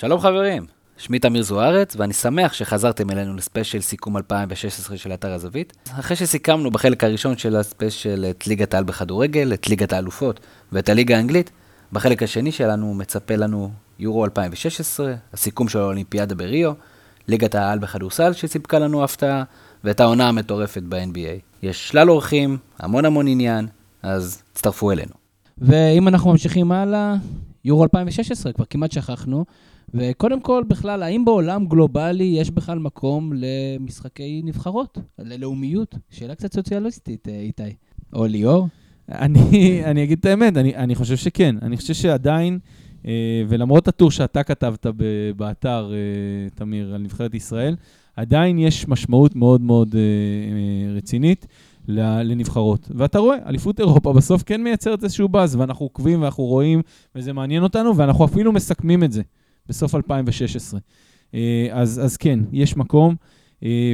[0.00, 0.66] שלום חברים,
[0.96, 5.72] שמי תמיר זוארץ, ואני שמח שחזרתם אלינו לספיישל סיכום 2016 של אתר הזווית.
[6.00, 10.40] אחרי שסיכמנו בחלק הראשון של הספיישל את ליגת העל בכדורגל, את ליגת האלופות
[10.72, 11.50] ואת הליגה האנגלית,
[11.92, 16.72] בחלק השני שלנו מצפה לנו יורו 2016, הסיכום של האולימפיאדה בריו,
[17.28, 19.44] ליגת העל בכדורסל שסיפקה לנו הפתעה,
[19.84, 21.40] ואת העונה המטורפת ב-NBA.
[21.62, 23.66] יש שלל אורחים, המון המון עניין,
[24.02, 25.12] אז הצטרפו אלינו.
[25.58, 27.14] ואם אנחנו ממשיכים הלאה,
[27.64, 29.44] יורו 2016, כבר כמעט שכחנו.
[29.94, 35.94] וקודם כל, בכלל, האם בעולם גלובלי יש בכלל מקום למשחקי נבחרות, ללאומיות?
[36.10, 37.62] שאלה קצת סוציאליסטית, אה, איתי.
[38.12, 38.68] או ליאור?
[39.08, 41.56] אני, אני אגיד את האמת, אני, אני חושב שכן.
[41.62, 42.58] אני חושב שעדיין,
[43.06, 44.86] אה, ולמרות הטור שאתה כתבת
[45.36, 47.76] באתר, אה, תמיר, על נבחרת ישראל,
[48.16, 51.46] עדיין יש משמעות מאוד מאוד אה, אה, רצינית
[51.88, 52.88] לנבחרות.
[52.94, 56.82] ואתה רואה, אליפות אירופה בסוף כן מייצרת איזשהו באז, ואנחנו עוקבים ואנחנו רואים,
[57.14, 59.22] וזה מעניין אותנו, ואנחנו אפילו מסכמים את זה
[59.68, 60.80] בסוף 2016.
[61.34, 63.14] אה, אז, אז כן, יש מקום.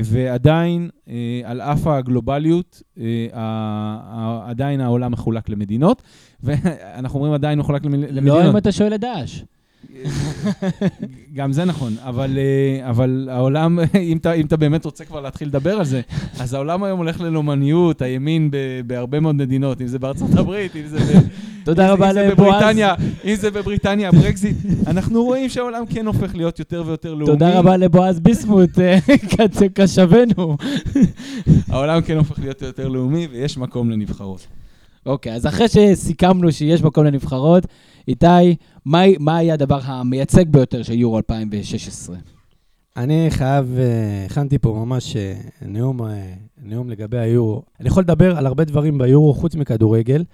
[0.04, 0.90] ועדיין,
[1.44, 2.82] על אף הגלובליות,
[4.44, 6.02] עדיין העולם מחולק למדינות,
[6.42, 8.44] ואנחנו אומרים עדיין מחולק למדינות.
[8.44, 9.42] לא אם אתה שואל את דאעש.
[11.34, 13.78] גם זה נכון, אבל, אה, אבל העולם,
[14.12, 16.00] אם אתה, אם אתה באמת רוצה כבר להתחיל לדבר על זה,
[16.40, 18.50] אז העולם היום הולך ללאומניות, הימין
[18.86, 21.18] בהרבה מאוד מדינות, אם זה בארצות הברית, אם זה, ב,
[21.64, 22.64] תודה רבה לבועז.
[23.24, 27.26] אם זה בבריטניה, ברקזיט, אנחנו רואים שהעולם כן הופך להיות יותר ויותר לאומי.
[27.26, 28.98] תודה רבה לבועז ביסמוט, אה,
[29.74, 30.56] קשבנו.
[31.68, 34.46] העולם כן הופך להיות יותר לאומי, ויש מקום לנבחרות.
[35.06, 37.66] אוקיי, אז אחרי שסיכמנו שיש מקום לנבחרות,
[38.08, 42.16] איתי, מה, מה היה הדבר המייצג ביותר של יורו 2016?
[42.96, 47.62] אני חייב, אה, הכנתי פה ממש אה, נאום, אה, נאום לגבי היורו.
[47.80, 50.24] אני יכול לדבר על הרבה דברים ביורו חוץ מכדורגל,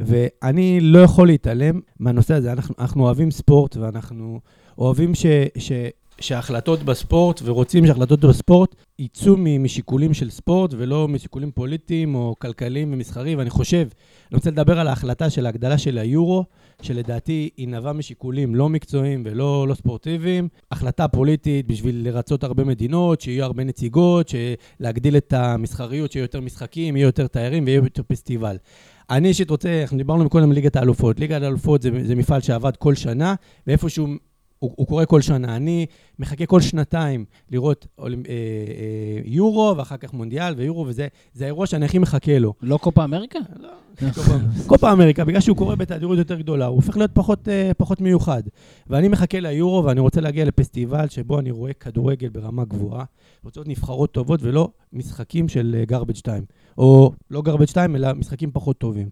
[0.00, 2.52] ואני לא יכול להתעלם מהנושא הזה.
[2.52, 4.40] אנחנו, אנחנו אוהבים ספורט ואנחנו
[4.78, 5.26] אוהבים ש,
[5.58, 5.72] ש,
[6.20, 13.38] שהחלטות בספורט, ורוצים שהחלטות בספורט יצאו משיקולים של ספורט ולא משיקולים פוליטיים או כלכליים ומסחריים.
[13.38, 13.88] ואני חושב,
[14.30, 16.44] אני רוצה לדבר על ההחלטה של ההגדלה של היורו,
[16.82, 20.48] שלדעתי היא נבעה משיקולים לא מקצועיים ולא לא ספורטיביים.
[20.70, 24.30] החלטה פוליטית בשביל לרצות הרבה מדינות, שיהיו הרבה נציגות,
[24.80, 28.56] להגדיל את המסחריות, שיהיו יותר משחקים, יהיו יותר תיירים ויהיו יותר פסטיבל.
[29.10, 31.20] אני אישית רוצה, אנחנו דיברנו קודם על ליגת האלופות.
[31.20, 33.34] ליגת האלופות זה, זה מפעל שעבד כל שנה,
[33.66, 34.06] ואיפשהו
[34.60, 35.56] הוא, הוא קורה כל שנה.
[35.56, 35.86] אני
[36.18, 41.08] מחכה כל שנתיים לראות אה, אה, יורו, ואחר כך מונדיאל ויורו, וזה
[41.40, 42.54] האירוע שאני הכי מחכה לו.
[42.62, 43.38] לא קופה אמריקה?
[43.56, 43.68] לא,
[44.66, 48.42] קופה אמריקה, בגלל שהוא קורה בתדירות יותר גדולה, הוא הופך להיות פחות, אה, פחות מיוחד.
[48.86, 53.04] ואני מחכה ליורו, ואני רוצה להגיע לפסטיבל שבו אני רואה כדורגל ברמה גבוהה,
[53.44, 56.44] רוצה להיות נבחרות טובות ולא משחקים של אה, 2.
[56.80, 59.08] או לא גרבג' 2, אלא משחקים פחות טובים.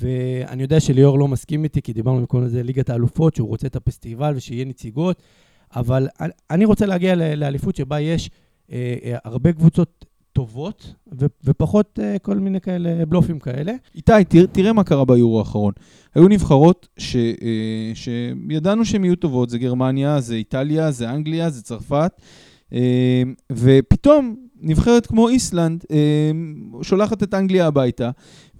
[0.00, 3.76] ואני יודע שליאור לא מסכים איתי, כי דיברנו קודם לזה ליגת האלופות, שהוא רוצה את
[3.76, 5.22] הפסטיבל ושיהיה נציגות,
[5.76, 6.08] אבל
[6.50, 8.30] אני רוצה להגיע לאליפות שבה יש
[8.72, 13.72] אה, אה, הרבה קבוצות טובות, ו- ופחות uh, כל מיני כאלה בלופים כאלה.
[13.94, 15.72] איתי, תראה, תראה מה קרה ביורו האחרון.
[16.14, 17.40] היו נבחרות ש, uh,
[17.94, 22.12] שידענו שהן יהיו טובות, זה גרמניה, זה איטליה, זה אנגליה, זה צרפת,
[22.70, 22.74] uh,
[23.52, 26.30] ופתאום נבחרת כמו איסלנד אה,
[26.82, 28.10] שולחת את אנגליה הביתה,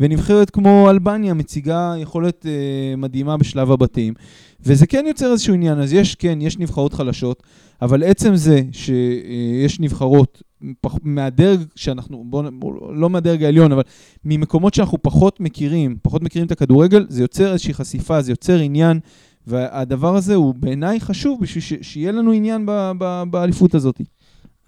[0.01, 4.15] ונבחרת כמו אלבניה מציגה יכולת אה, מדהימה בשלב הבתים,
[4.61, 7.43] וזה כן יוצר איזשהו עניין, אז יש, כן, יש נבחרות חלשות,
[7.83, 10.43] אבל עצם זה שיש נבחרות
[11.03, 13.83] מהדרג שאנחנו, בואו, בוא, לא מהדרג העליון, אבל
[14.25, 19.01] ממקומות שאנחנו פחות מכירים, פחות מכירים את הכדורגל, זה יוצר איזושהי חשיפה, זה יוצר עניין,
[19.47, 22.67] והדבר הזה הוא בעיניי חשוב בשביל שיהיה לנו עניין
[23.31, 24.01] באליפות הזאת.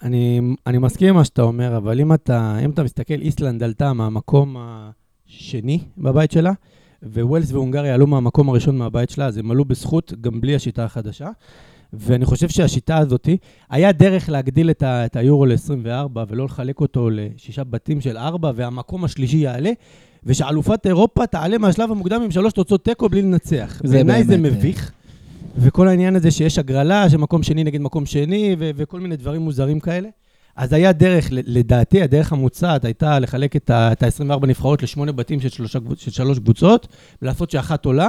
[0.05, 3.93] אני, אני מסכים עם מה שאתה אומר, אבל אם אתה, אם אתה מסתכל, איסלנד עלתה
[3.93, 6.53] מהמקום השני בבית שלה,
[7.03, 11.29] וווילס והונגריה עלו מהמקום הראשון מהבית שלה, אז הם עלו בזכות, גם בלי השיטה החדשה.
[11.93, 13.29] ואני חושב שהשיטה הזאת,
[13.71, 18.53] היה דרך להגדיל את, ה, את היורו ל-24 ולא לחלק אותו לשישה בתים של ארבע,
[18.55, 19.71] והמקום השלישי יעלה,
[20.25, 23.83] ושאלופת אירופה תעלה מהשלב המוקדם עם שלוש תוצאות תיקו בלי לנצח.
[23.91, 24.93] בעיניי זה מביך.
[25.57, 29.43] וכל העניין הזה שיש הגרלה של מקום שני נגד מקום שני, ו- וכל מיני דברים
[29.43, 30.09] מוזרים כאלה.
[30.57, 35.79] אז היה דרך, לדעתי, הדרך המוצעת הייתה לחלק את ה-24 נבחרות לשמונה בתים של, שלושה,
[35.97, 36.89] של שלוש קבוצות,
[37.23, 38.09] ולעשות שאחת עולה.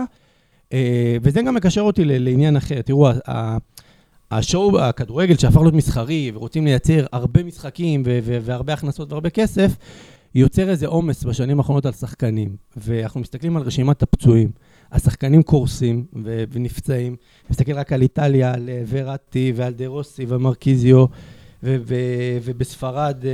[0.73, 2.81] אה, וזה גם מקשר אותי לעניין אחר.
[2.81, 3.09] תראו,
[4.31, 9.71] השואו, הכדורגל שהפך להיות מסחרי, ורוצים לייצר הרבה משחקים והרבה הכנסות והרבה כסף,
[10.35, 12.55] יוצר איזה עומס בשנים האחרונות על שחקנים.
[12.77, 14.49] ואנחנו מסתכלים על רשימת הפצועים.
[14.95, 16.05] השחקנים קורסים
[16.51, 17.15] ונפצעים.
[17.49, 21.05] מסתכל רק על איטליה, על אה, וראטי ועל דה רוסי ומרקיזיו,
[22.43, 23.29] ובספרד אה,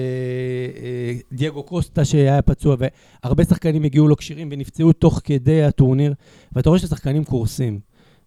[0.84, 2.75] אה, דייגו קוסטה שהיה פצוע,
[3.24, 6.13] והרבה שחקנים הגיעו לא כשירים ונפצעו תוך כדי הטורניר,
[6.52, 7.80] ואתה רואה שהשחקנים קורסים.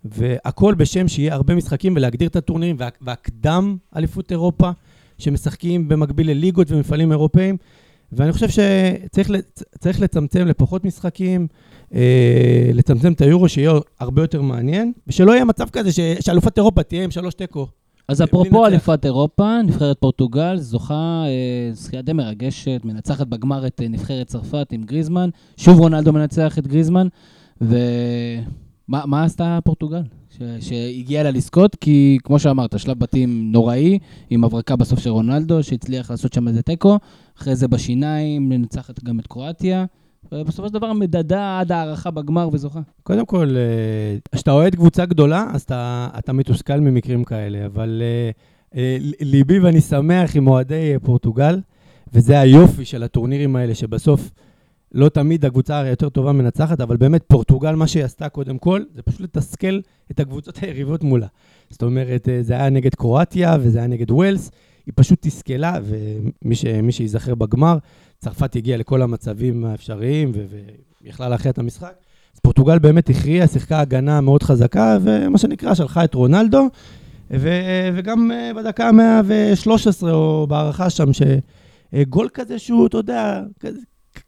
[0.04, 4.70] והכל בשם שיהיה הרבה משחקים ולהגדיר את הטורנירים, וה, והקדם אליפות אירופה,
[5.18, 7.56] שמשחקים במקביל לליגות ומפעלים אירופאים.
[8.16, 11.46] ואני חושב שצריך לצמצם לפחות משחקים,
[11.94, 16.82] אה, לצמצם את היורו, שיהיה הרבה יותר מעניין, ושלא יהיה מצב כזה ש, שאלופת אירופה
[16.82, 17.66] תהיה עם שלוש תיקו.
[18.08, 23.88] אז אפרופו אליפת אירופה, נבחרת פורטוגל זוכה אה, זכייה די מרגשת, מנצחת בגמר את אה,
[23.88, 27.08] נבחרת צרפת עם גריזמן, שוב רונלדו מנצח את גריזמן,
[28.88, 30.02] ומה עשתה פורטוגל?
[30.60, 33.98] שהגיעה לה לזכות, כי כמו שאמרת, שלב בתים נוראי,
[34.30, 36.98] עם הברקה בסוף של רונלדו, שהצליח לעשות שם איזה תיקו,
[37.38, 39.84] אחרי זה בשיניים מנצחת גם את קרואטיה.
[40.32, 42.80] ובסופו של דבר מדדה עד הערכה בגמר וזוכה.
[43.02, 48.74] קודם כל, אה, כשאתה אוהד קבוצה גדולה, אז אתה, אתה מתוסכל ממקרים כאלה, אבל uh,
[48.74, 48.76] uh,
[49.20, 51.60] ליבי ואני שמח עם אוהדי פורטוגל,
[52.12, 54.30] וזה היופי של הטורנירים האלה, שבסוף
[54.94, 59.02] לא תמיד הקבוצה היותר טובה מנצחת, אבל באמת פורטוגל, מה שהיא עשתה קודם כל, זה
[59.02, 59.80] פשוט לתסכל
[60.10, 61.26] את הקבוצות היריבות מולה.
[61.70, 64.50] זאת אומרת, זה היה נגד קרואטיה וזה היה נגד ויילס,
[64.86, 67.78] היא פשוט תסכלה, ומי שייזכר בגמר,
[68.18, 70.32] צרפת הגיעה לכל המצבים האפשריים
[71.02, 71.94] ויכלה להכריע את המשחק.
[72.34, 76.68] אז פורטוגל באמת הכריעה, שיחקה הגנה מאוד חזקה, ומה שנקרא, שלחה את רונלדו,
[77.30, 83.80] ו- וגם אה, בדקה ה-113, או בהארכה שם, שגול כזה שהוא, אתה יודע, כזה,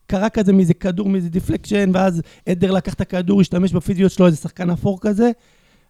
[0.07, 4.37] קרה כזה מאיזה כדור, מאיזה deflection, ואז עדר לקח את הכדור, השתמש בפיזיות שלו, איזה
[4.37, 5.31] שחקן אפור כזה,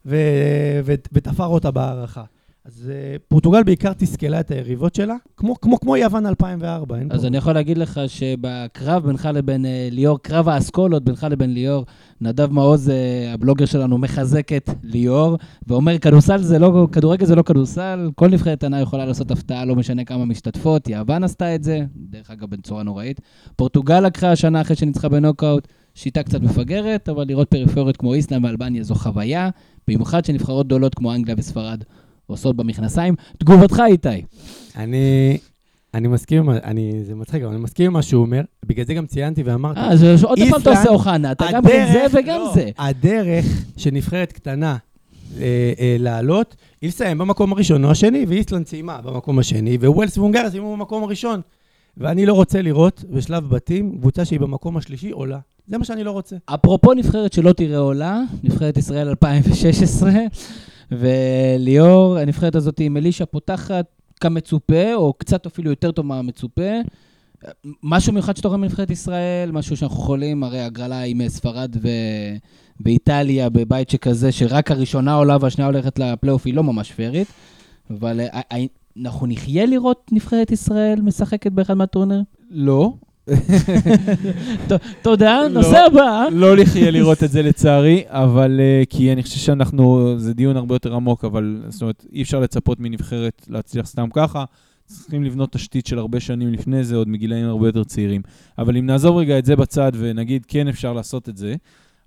[0.07, 2.25] ו- ו- ותפר אותה בהערכה.
[2.67, 6.97] אז uh, פורטוגל בעיקר תסכלה את היריבות שלה, כמו, כמו, כמו יוון 2004.
[7.11, 7.27] אז פה.
[7.27, 11.85] אני יכול להגיד לך שבקרב בינך לבין uh, ליאור, קרב האסכולות בינך לבין ליאור,
[12.21, 12.93] נדב מעוז, uh,
[13.35, 15.37] הבלוגר שלנו, מחזק את ליאור,
[15.67, 19.77] ואומר, כדורסל זה לא, כדורגל זה לא כדורסל, כל נבחרת קטנה יכולה לעשות הפתעה, לא
[19.77, 23.21] משנה כמה משתתפות, יוון עשתה את זה, דרך אגב, בצורה נוראית.
[23.57, 28.83] פורטוגל לקחה השנה אחרי שניצחה בנוקאוט, שיטה קצת מפגרת, אבל לראות פריפריות כמו איסלאם ואלבניה
[28.83, 29.51] זו חוויה,
[29.89, 31.83] במיוחד שנבחרות גדולות כמו אנגליה וספרד
[32.27, 33.15] עושות במכנסיים.
[33.39, 34.23] תגובתך, איתי.
[34.77, 35.39] אני...
[35.95, 39.07] אני מסכים, אני, זה מצחיק, אבל אני מסכים עם מה שהוא אומר, בגלל זה גם
[39.07, 42.53] ציינתי ואמרתי, אה, אז עוד פעם אתה עושה אוחנה, אתה גם בין זה וגם לא,
[42.55, 42.71] זה.
[42.79, 43.45] הדרך
[43.77, 44.77] של נבחרת קטנה
[45.39, 50.51] אה, אה, לעלות, היא לסיים במקום הראשון או השני, ואיסלנד סיימה במקום השני, וווילס והונגריה
[50.51, 51.41] סיימו במקום הראשון.
[51.97, 55.39] ואני לא רוצה לראות בשלב בתים קבוצה שהיא במקום השלישי עולה.
[55.67, 56.37] זה מה שאני לא רוצה.
[56.47, 60.11] אפרופו נבחרת שלא תראה עולה, נבחרת ישראל 2016,
[60.91, 63.87] וליאור, הנבחרת הזאת עם אלישע פותחת
[64.21, 66.71] כמצופה, או קצת אפילו יותר טוב מהמצופה.
[67.83, 71.89] משהו מיוחד שאתה רואה מנבחרת ישראל, משהו שאנחנו יכולים, הרי הגרלה עם ספרד ו...
[72.81, 77.29] באיטליה, בבית שכזה, שרק הראשונה עולה והשנייה הולכת לפלייאוף, היא לא ממש פיירית.
[77.91, 78.65] אבל אה, אה,
[79.03, 82.21] אנחנו נחיה לראות נבחרת ישראל משחקת באחד מהטורנר?
[82.51, 82.93] לא,
[85.03, 86.27] תודה, לא, נושא הבא.
[86.33, 90.75] לא לחיה לראות את זה לצערי, אבל אה, כי אני חושב שאנחנו, זה דיון הרבה
[90.75, 94.45] יותר עמוק, אבל זאת אומרת, אי אפשר לצפות מנבחרת להצליח סתם ככה.
[94.87, 98.23] צריכים לבנות תשתית של הרבה שנים לפני זה, עוד מגילאים הרבה יותר צעירים.
[98.59, 101.55] אבל אם נעזוב רגע את זה בצד ונגיד כן אפשר לעשות את זה,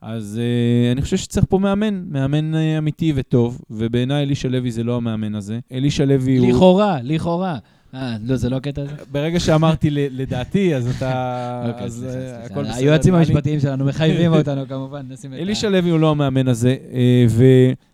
[0.01, 4.83] אז uh, אני חושב שצריך פה מאמן, מאמן uh, אמיתי וטוב, ובעיניי אלישע לוי זה
[4.83, 5.59] לא המאמן הזה.
[5.71, 6.49] אלישע לוי הוא...
[6.49, 7.57] לכאורה, לכאורה.
[7.93, 8.91] אה, לא, זה לא הקטע הזה?
[9.11, 11.63] ברגע שאמרתי לדעתי, אז אתה...
[11.67, 12.75] אוקיי, אז אה, הכל בסדר.
[12.75, 15.41] היועצים המשפטיים שלנו מחייבים אותנו, כמובן, נשים את ה...
[15.41, 17.25] אלישע לוי הוא לא המאמן הזה, אה,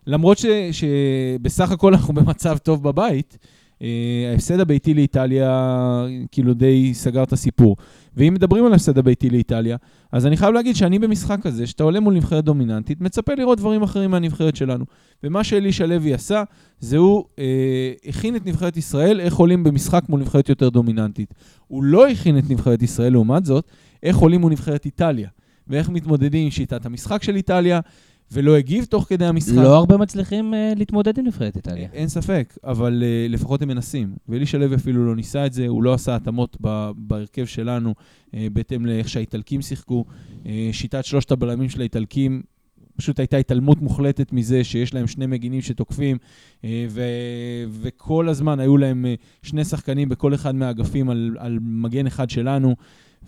[0.06, 0.38] ולמרות
[0.72, 3.38] שבסך הכל אנחנו במצב טוב בבית,
[3.82, 3.88] אה,
[4.32, 7.76] ההפסד הביתי לאיטליה כאילו די סגר את הסיפור.
[8.16, 9.76] ואם מדברים על ההפסד הביתי לאיטליה,
[10.12, 13.82] אז אני חייב להגיד שאני במשחק הזה, שאתה עולה מול נבחרת דומיננטית, מצפה לראות דברים
[13.82, 14.84] אחרים מהנבחרת שלנו.
[15.22, 16.42] ומה שאלישע לוי עשה,
[16.80, 21.34] זה הוא אה, הכין את נבחרת ישראל איך עולים במשחק מול נבחרת יותר דומיננטית.
[21.66, 23.64] הוא לא הכין את נבחרת ישראל, לעומת זאת,
[24.02, 25.28] איך עולים מול נבחרת איטליה.
[25.68, 27.80] ואיך מתמודדים עם שיטת המשחק של איטליה,
[28.32, 29.56] ולא הגיב תוך כדי המשחק.
[29.56, 31.88] לא הרבה מצליחים uh, להתמודד עם נבחרת איטליה.
[31.92, 34.14] אין ספק, אבל uh, לפחות הם מנסים.
[34.28, 36.56] ואלישע לוי אפילו לא ניסה את זה, הוא לא עשה התאמות
[36.96, 37.94] בהרכב שלנו,
[38.30, 40.04] uh, בהתאם לאיך שהאיטלקים שיחקו.
[40.44, 42.42] Uh, שיטת שלושת הבלמים של האיטלקים,
[42.96, 46.16] פשוט הייתה התעלמות מוחלטת מזה שיש להם שני מגינים שתוקפים,
[46.64, 49.06] ו- וכל הזמן היו להם
[49.42, 52.76] שני שחקנים בכל אחד מהאגפים על, על מגן אחד שלנו,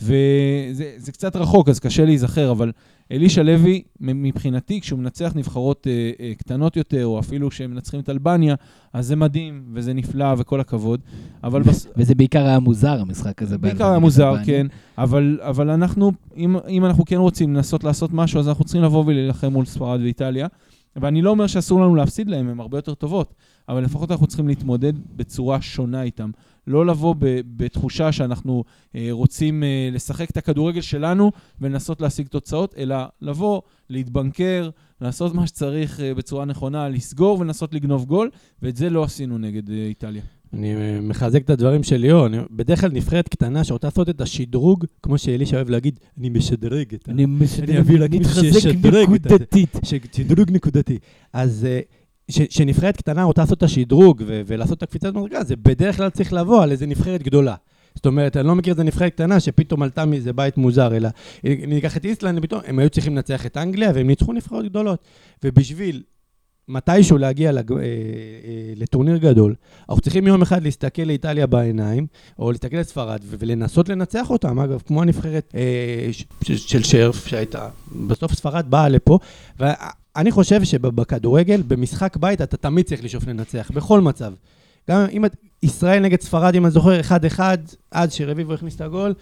[0.00, 2.73] וזה קצת רחוק, אז קשה להיזכר, אבל
[3.12, 8.09] אלישע לוי, מבחינתי, כשהוא מנצח נבחרות אה, אה, קטנות יותר, או אפילו כשהם מנצחים את
[8.09, 8.55] אלבניה,
[8.93, 11.00] אז זה מדהים, וזה נפלא, וכל הכבוד.
[11.45, 11.87] אבל בס...
[11.97, 13.59] וזה בעיקר היה מוזר, המשחק הזה.
[13.59, 14.67] בעיקר היה מוזר, כן.
[14.99, 19.05] אבל, אבל אנחנו, אם, אם אנחנו כן רוצים לנסות לעשות משהו, אז אנחנו צריכים לבוא
[19.07, 20.47] ולהילחם מול ספרד ואיטליה.
[20.97, 23.35] ואני לא אומר שאסור לנו להפסיד להם, הן הרבה יותר טובות,
[23.69, 26.31] אבל לפחות אנחנו צריכים להתמודד בצורה שונה איתם.
[26.68, 27.25] לא לבוא ב-
[27.56, 33.60] בתחושה שאנחנו אה, רוצים אה, לשחק את הכדורגל שלנו ולנסות להשיג תוצאות, אלא לבוא,
[33.90, 34.70] להתבנקר,
[35.00, 38.30] לעשות מה שצריך אה, בצורה נכונה, לסגור ולנסות לגנוב גול,
[38.62, 40.22] ואת זה לא עשינו נגד אה, איטליה.
[40.52, 42.26] אני אה, מחזק את הדברים של ליאור.
[42.26, 46.94] אני- בדרך כלל נבחרת קטנה שרוצה לעשות את השדרוג, כמו שאלישע אוהב להגיד, אני משדרג
[46.94, 47.12] את ה...
[47.12, 49.04] אני מש- אני אביא מתחזק שישדרג.
[49.10, 49.76] נקודתית.
[50.12, 50.98] שדרוג נקודתי.
[51.32, 51.98] אז אה, ש-
[52.30, 56.32] שנבחרת קטנה רוצה לעשות את השדרוג ו- ולעשות את הקפיצת מדרגה, זה בדרך כלל צריך
[56.32, 57.54] לבוא על איזה נבחרת גדולה.
[57.94, 61.08] זאת אומרת, אני לא מכיר איזה נבחרת קטנה שפתאום עלתה מאיזה בית מוזר, אלא
[61.44, 64.99] אם ניקח את איסלנד, פתאום הם היו צריכים לנצח את אנגליה והם ניצחו נבחרות גדולות.
[65.44, 66.02] ובשביל
[66.68, 67.73] מתישהו להגיע לג...
[67.73, 67.82] אה, אה,
[68.76, 69.54] לטורניר גדול,
[69.88, 72.06] אנחנו צריכים יום אחד להסתכל לאיטליה בעיניים,
[72.38, 74.58] או להסתכל לספרד ולנסות לנצח אותם.
[74.61, 77.68] אגב, כמו הנבחרת אה, ש- של שרף שהייתה,
[78.06, 79.18] בסוף ספרד באה לפה,
[80.17, 84.33] ואני חושב שבכדורגל, במשחק בית, אתה תמיד צריך לשאוף לנצח, בכל מצב.
[84.91, 85.37] גם אם את...
[85.62, 87.00] ישראל נגד ספרד, אם אני זוכר,
[87.37, 87.41] 1-1,
[87.91, 89.15] עד שרביבו הכניס את הגול,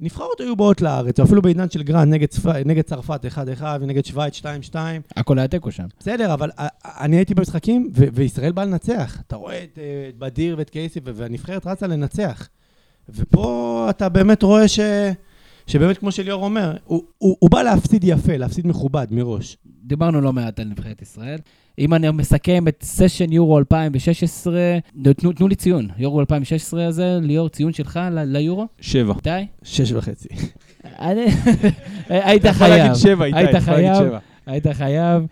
[0.00, 2.46] נבחרות היו באות לארץ, או אפילו בעידן של גרנט נגד, צפ...
[2.46, 3.24] נגד צרפת
[3.60, 4.40] 1-1 ונגד שווייץ
[4.72, 4.74] 2-2.
[5.16, 5.86] הכל היה תיקו שם.
[6.00, 6.50] בסדר, אבל
[6.84, 9.20] אני הייתי במשחקים, ו- וישראל באה לנצח.
[9.26, 12.48] אתה רואה את אה, את בדיר ואת קייסי, והנבחרת רצה לנצח.
[13.08, 14.80] ופה אתה באמת רואה ש...
[15.66, 19.56] שבאמת, כמו שליאור אומר, הוא, הוא, הוא בא להפסיד יפה, להפסיד מכובד מראש.
[19.88, 21.38] דיברנו לא מעט על נבחרת ישראל.
[21.78, 24.54] אם אני מסכם את סשן יורו 2016,
[25.14, 25.88] תנו, תנו לי ציון.
[25.98, 28.66] יורו 2016 הזה, ליאור, ציון שלך ל- ליורו?
[28.80, 29.14] שבע.
[29.16, 29.46] איתי?
[29.62, 30.28] שש וחצי.
[30.84, 31.26] אני-
[32.08, 32.92] היית חייב.
[33.34, 34.12] היית חייב.
[34.46, 35.22] היית חייב.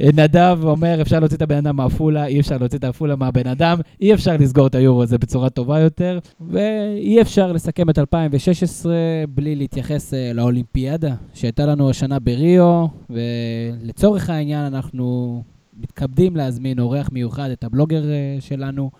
[0.00, 3.80] נדב אומר, אפשר להוציא את הבן אדם מעפולה, אי אפשר להוציא את עפולה מהבן אדם,
[4.00, 8.94] אי אפשר לסגור את היורו הזה בצורה טובה יותר, ואי אפשר לסכם את 2016
[9.28, 15.42] בלי להתייחס אה, לאולימפיאדה שהייתה לנו השנה בריו, ולצורך העניין אנחנו
[15.80, 18.90] מתכבדים להזמין אורח מיוחד, את הבלוגר אה, שלנו,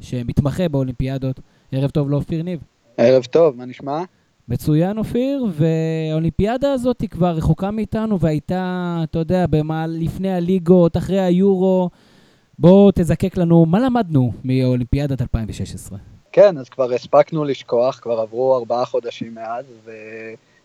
[0.00, 1.40] שמתמחה באולימפיאדות.
[1.72, 2.60] ערב טוב לאופיר ניב.
[2.96, 4.02] ערב טוב, מה נשמע?
[4.48, 11.20] מצוין, אופיר, והאולימפיאדה הזאת היא כבר רחוקה מאיתנו והייתה, אתה יודע, במה, לפני הליגות, אחרי
[11.20, 11.90] היורו.
[12.58, 15.98] בוא תזקק לנו, מה למדנו מאולימפיאדת 2016?
[16.32, 19.90] כן, אז כבר הספקנו לשכוח, כבר עברו ארבעה חודשים מאז, ו...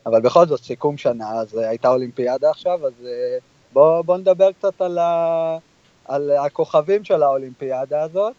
[0.06, 3.38] אבל בכל זאת, סיכום שנה, אז אה, הייתה אולימפיאדה עכשיו, אז אה,
[3.74, 5.58] בוא, בוא נדבר קצת על, ה...
[6.06, 8.34] על הכוכבים של האולימפיאדה הזאת.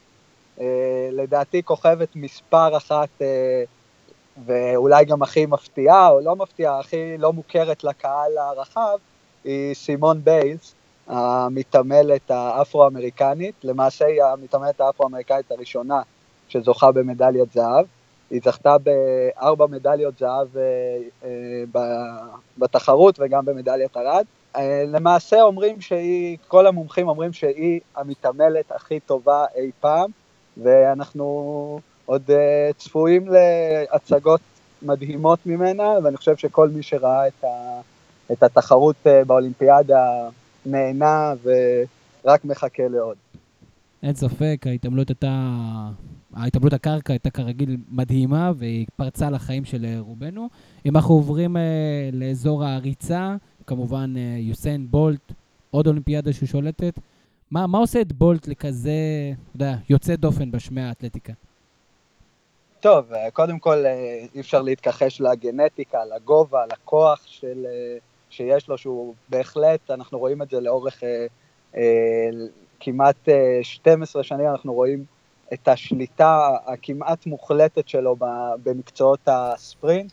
[0.60, 3.22] אה, לדעתי כוכבת מספר אחת,
[4.46, 8.98] ואולי גם הכי מפתיעה, או לא מפתיעה, הכי לא מוכרת לקהל הרחב,
[9.44, 10.74] היא סימון ביילס,
[11.06, 13.54] המתעמלת האפרו-אמריקנית.
[13.64, 16.02] למעשה היא המתעמלת האפרו-אמריקנית הראשונה
[16.48, 17.86] שזוכה במדליית זהב.
[18.30, 20.62] היא זכתה בארבע מדליות זהב אה,
[21.24, 21.80] אה,
[22.58, 24.24] בתחרות וגם במדליית ארד.
[24.56, 30.10] אה, למעשה אומרים שהיא, כל המומחים אומרים שהיא המתעמלת הכי טובה אי פעם,
[30.56, 34.40] ואנחנו עוד אה, צפויים להצגות
[34.82, 37.80] מדהימות ממנה, ואני חושב שכל מי שראה את, ה,
[38.32, 40.28] את התחרות אה, באולימפיאדה
[40.66, 43.16] נהנה ורק מחכה לעוד.
[44.02, 45.30] אין ספק, ההתעמלות הייתה...
[46.34, 50.48] ההתעמלות הקרקע הייתה כרגיל מדהימה, והיא פרצה לחיים של אה, רובנו.
[50.86, 51.62] אם אנחנו עוברים אה,
[52.12, 53.36] לאזור הריצה,
[53.66, 55.32] כמובן אה, יוסיין בולט,
[55.70, 57.00] עוד אולימפיאדה שהוא שולטת.
[57.50, 58.92] מה, מה עושה את בולט לכזה,
[59.32, 61.32] אתה יודע, יוצא דופן בשמי האתלטיקה?
[62.80, 67.98] טוב, אה, קודם כל אה, אי אפשר להתכחש לגנטיקה, לגובה, לכוח של, אה,
[68.30, 71.26] שיש לו, שהוא בהחלט, אנחנו רואים את זה לאורך אה,
[71.76, 72.28] אה,
[72.80, 75.04] כמעט אה, 12 שנים, אנחנו רואים
[75.52, 78.16] את השליטה הכמעט מוחלטת שלו
[78.62, 80.12] במקצועות הספרינט.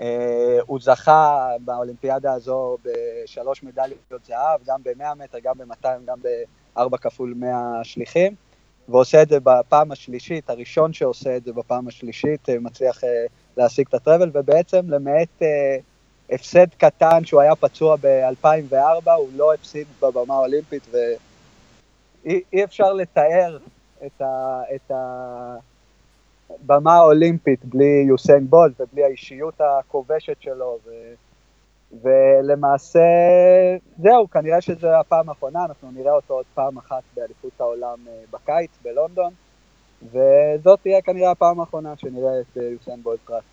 [0.00, 6.96] אה, הוא זכה באולימפיאדה הזו בשלוש מדליות זהב, גם ב-100 מטר, גם ב-200, גם ב-4
[6.96, 8.34] כפול 100 שליחים.
[8.88, 13.26] ועושה את זה בפעם השלישית, הראשון שעושה את זה בפעם השלישית, אה, מצליח אה,
[13.56, 15.76] להשיג את הטראבל, ובעצם למעט אה,
[16.30, 23.58] הפסד קטן שהוא היה פצוע ב-2004, הוא לא הפסיד בבמה האולימפית, ואי אי אפשר לתאר
[24.06, 24.90] את, ה, את
[26.50, 30.90] הבמה האולימפית בלי יוסיין בולט ובלי האישיות הכובשת שלו, ו,
[32.02, 33.00] ולמעשה,
[34.02, 38.70] זהו, כנראה שזו הפעם האחרונה, אנחנו נראה אותו עוד פעם אחת באליפות העולם אה, בקיץ
[38.82, 39.32] בלונדון,
[40.02, 43.44] וזאת תהיה כנראה הפעם האחרונה שנראה את אה, יוסיין בולט רץ.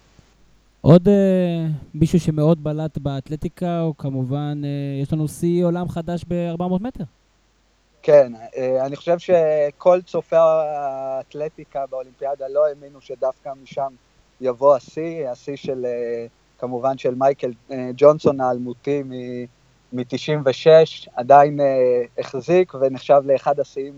[0.81, 6.81] עוד אה, מישהו שמאוד בלט באתלטיקה, הוא כמובן, אה, יש לנו שיא עולם חדש ב-400
[6.81, 7.03] מטר.
[8.01, 13.93] כן, אה, אני חושב שכל צופי האתלטיקה באולימפיאדה לא האמינו שדווקא משם
[14.41, 16.25] יבוא השיא, השיא של, אה,
[16.59, 19.45] כמובן של מייקל אה, ג'ונסון האלמותי מ-
[19.91, 20.67] מ-96
[21.15, 21.65] עדיין אה,
[22.17, 23.97] החזיק ונחשב לאחד השיאים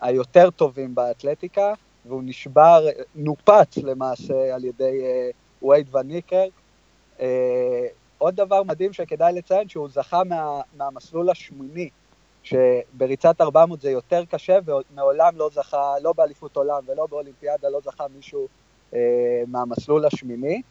[0.00, 5.30] היותר טובים באתלטיקה, והוא נשבר, נופץ למעשה על ידי אה,
[5.68, 6.44] וייד וניקר.
[7.20, 7.86] אה,
[8.18, 11.90] עוד דבר מדהים שכדאי לציין, שהוא זכה מה, מהמסלול השמיני,
[12.42, 18.04] שבריצת 400 זה יותר קשה, ומעולם לא זכה, לא באליפות עולם ולא באולימפיאדה, לא זכה
[18.08, 18.48] מישהו
[18.94, 18.98] אה,
[19.48, 20.62] מהמסלול השמיני.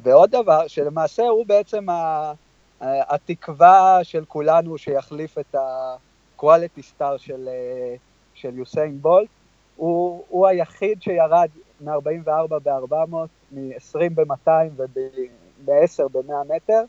[0.00, 2.32] ועוד דבר, שלמעשה הוא בעצם ה,
[2.80, 7.94] התקווה של כולנו שיחליף את ה-quality star של, אה,
[8.34, 9.28] של יוסיין בולט.
[9.76, 11.48] הוא, הוא היחיד שירד
[11.80, 13.14] מ-44 ב-400,
[13.52, 16.82] מ-20 ב-200 וב-10 ב-100 מטר,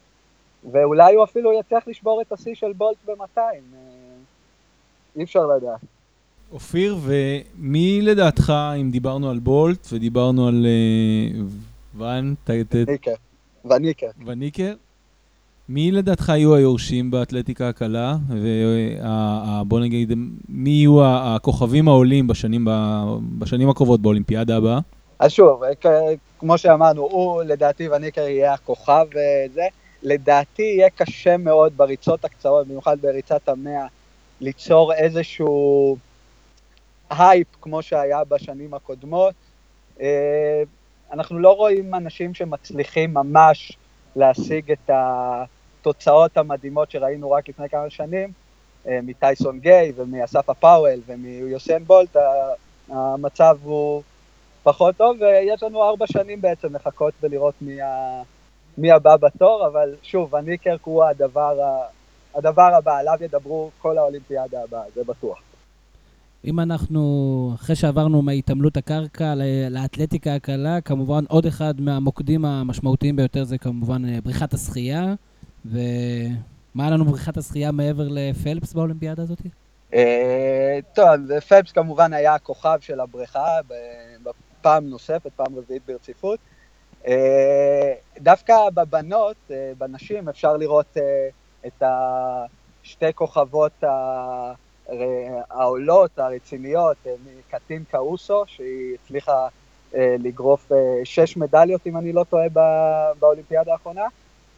[0.72, 3.38] ואולי הוא אפילו יצליח לשבור את השיא של בולט ב-200.
[3.38, 3.52] אה,
[5.16, 5.80] אי אפשר לדעת.
[6.52, 10.66] אופיר, ומי לדעתך, אם דיברנו על בולט ודיברנו על
[12.02, 12.76] אה, ואן, ת-.
[13.66, 14.08] וניקר.
[14.26, 14.74] וניקר,
[15.70, 18.16] מי לדעתך יהיו היורשים באתלטיקה הקלה?
[18.30, 20.14] ובוא נגיד,
[20.50, 22.68] מי יהיו הכוכבים העולים בשנים,
[23.40, 24.80] בשנים הקרובות באולימפיאדה הבאה?
[25.20, 25.64] אז שוב,
[26.40, 29.68] כמו שאמרנו, הוא לדעתי ון ניקרק יהיה הכוכב וזה.
[30.04, 33.86] לדעתי יהיה קשה מאוד בריצות הקצרות, במיוחד בריצת המאה,
[34.42, 35.98] ליצור איזשהו
[37.10, 39.34] הייפ כמו שהיה בשנים הקודמות.
[41.12, 43.78] אנחנו לא רואים אנשים שמצליחים ממש
[44.16, 48.32] להשיג את התוצאות המדהימות שראינו רק לפני כמה שנים,
[48.88, 52.16] אה, מטייסון גיי ומאסף הפאוול ומיוסן בולט,
[52.90, 54.04] המצב הוא
[54.64, 58.22] פחות טוב, ויש לנו ארבע שנים בעצם לחכות ולראות מי, ה...
[58.78, 61.88] מי הבא בתור, אבל שוב, הניקרק הוא הדבר, ה...
[62.36, 65.49] הדבר הבא, עליו ידברו כל האולימפיאדה הבאה, זה בטוח.
[66.46, 69.34] אם אנחנו, אחרי שעברנו מהתעמלות הקרקע
[69.70, 75.14] לאתלטיקה הקלה, כמובן עוד אחד מהמוקדים המשמעותיים ביותר זה כמובן אה, בריכת השחייה.
[75.66, 75.84] ומה
[76.84, 79.42] היה לנו בבריכת השחייה מעבר לפלפס באולימפיאדה הזאת?
[79.94, 83.48] אה, טוב, ופלפס כמובן היה הכוכב של הבריכה
[84.24, 86.40] בפעם נוספת, פעם רביעית ברציפות.
[87.08, 90.98] אה, דווקא בבנות, בנשים, אפשר לראות
[91.68, 91.84] את
[92.84, 94.54] השתי כוכבות ה-
[95.50, 97.12] העולות, הרציניות, אה,
[97.54, 99.48] מקטין קאוסו, שהיא הצליחה
[99.96, 102.46] אה, לגרוף אה, שש מדליות, אם אני לא טועה,
[103.20, 104.06] באולימפיאדה האחרונה,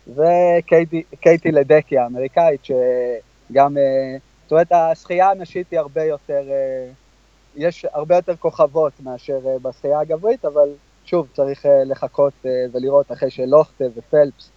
[0.08, 6.90] וקייטי לדקי האמריקאית, שגם, אה, זאת אומרת, השחייה הנשית היא הרבה יותר, אה,
[7.56, 10.70] יש הרבה יותר כוכבות מאשר אה, בשחייה הגברית, אבל
[11.06, 14.52] שוב, צריך אה, לחכות אה, ולראות אחרי שלוכטה ופלפס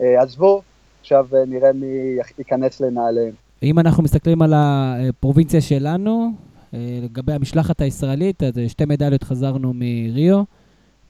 [0.00, 0.62] אה, עזבו,
[1.00, 1.86] עכשיו אה, נראה מי
[2.18, 3.49] יכ- ייכנס לנעליהם.
[3.62, 6.32] אם אנחנו מסתכלים על הפרובינציה שלנו,
[6.74, 10.42] אה, לגבי המשלחת הישראלית, אז אה, שתי מדליות חזרנו מריו,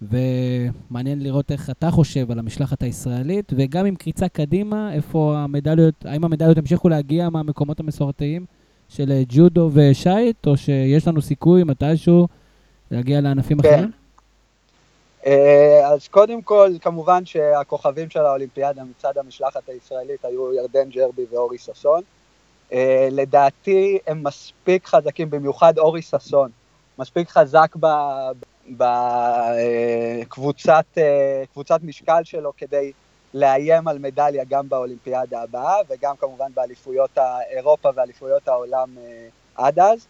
[0.02, 6.24] ומעניין לראות איך אתה חושב על המשלחת הישראלית, וגם עם קריצה קדימה, איפה המדליות, האם
[6.24, 8.44] המדליות המשיכו להגיע מהמקומות המסורתיים
[8.88, 12.28] של אה, ג'ודו ושייט, או שיש לנו סיכוי מתישהו
[12.90, 13.68] להגיע לענפים כן.
[13.68, 13.90] אחרים?
[15.84, 22.02] אז קודם כל, כמובן שהכוכבים של האולימפיאדה מצד המשלחת הישראלית היו ירדן ג'רבי ואורי ששון.
[22.72, 26.50] אה, לדעתי הם מספיק חזקים, במיוחד אורי ששון,
[26.98, 27.76] מספיק חזק
[30.26, 30.84] בקבוצת
[31.52, 32.92] קבוצת משקל שלו כדי
[33.34, 37.18] לאיים על מדליה גם באולימפיאדה הבאה, וגם כמובן באליפויות
[37.50, 40.06] אירופה ואליפויות העולם אה, עד אז.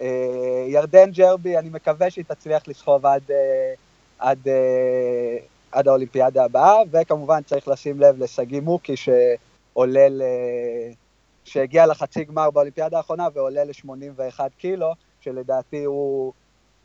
[0.00, 3.74] אה, ירדן ג'רבי, אני מקווה שהיא תצליח לסחוב עד, אה,
[4.18, 5.36] עד, אה,
[5.72, 10.22] עד האולימפיאדה הבאה, וכמובן צריך לשים לב לשגיא מוקי שעולה ל...
[11.44, 16.32] שהגיע לחצי גמר באולימפיאדה האחרונה ועולה ל-81 קילו, שלדעתי הוא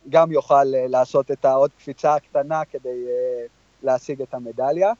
[0.10, 3.46] גם יוכל אה, לעשות את העוד קפיצה הקטנה כדי אה,
[3.84, 4.92] להשיג את המדליה.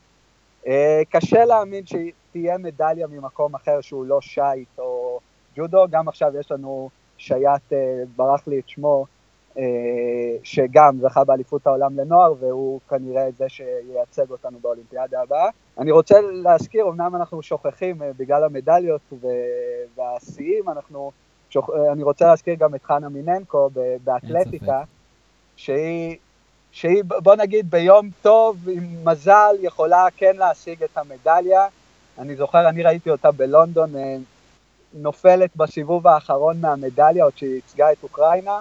[0.68, 5.20] אה, קשה להאמין שתהיה מדליה ממקום אחר שהוא לא שייט או
[5.58, 7.74] ג'ודו, גם עכשיו יש לנו שייט,
[8.16, 9.06] ברח לי את שמו,
[10.44, 15.50] שגם זכה באליפות העולם לנוער, והוא כנראה זה שייצג אותנו באולימפיאדה הבאה.
[15.78, 19.02] אני רוצה להזכיר, אמנם אנחנו שוכחים אה, בגלל המדליות
[19.98, 21.12] והשיאים, אנחנו,
[21.50, 21.70] שוכ...
[21.70, 23.70] אה, אני רוצה להזכיר גם את חנה מיננקו
[24.04, 24.84] באתלטיקה,
[25.56, 26.18] שהיא,
[26.72, 31.68] שהיא, בוא נגיד, ביום טוב, עם מזל, יכולה כן להשיג את המדליה.
[32.20, 34.18] אני זוכר, אני ראיתי אותה בלונדון, אה,
[34.94, 38.60] נופלת בסיבוב האחרון מהמדליה, עוד שהיא ייצגה את אוקראינה.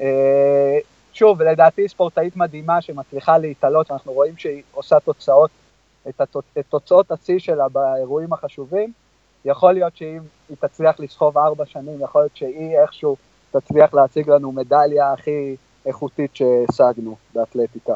[0.00, 0.78] אה,
[1.12, 5.50] שוב, לדעתי היא ספורטאית מדהימה שמצליחה להתעלות, אנחנו רואים שהיא עושה תוצאות,
[6.08, 6.44] את, התוצ...
[6.58, 8.92] את תוצאות השיא שלה באירועים החשובים.
[9.44, 13.16] יכול להיות שאם היא תצליח לסחוב ארבע שנים, יכול להיות שהיא איכשהו
[13.50, 17.94] תצליח להציג לנו מדליה הכי איכותית שהשגנו באתלטיקה.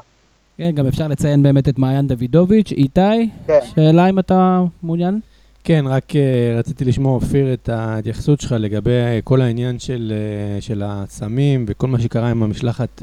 [0.57, 2.73] כן, גם אפשר לציין באמת את מעיין דוידוביץ'.
[2.73, 3.59] איתי, כן.
[3.75, 5.21] שאלה אם אתה מעוניין?
[5.65, 10.61] כן, רק אה, רציתי לשמוע, אופיר, את ההתייחסות שלך לגבי אה, כל העניין של, אה,
[10.61, 13.03] של הסמים וכל מה שקרה עם המשלחת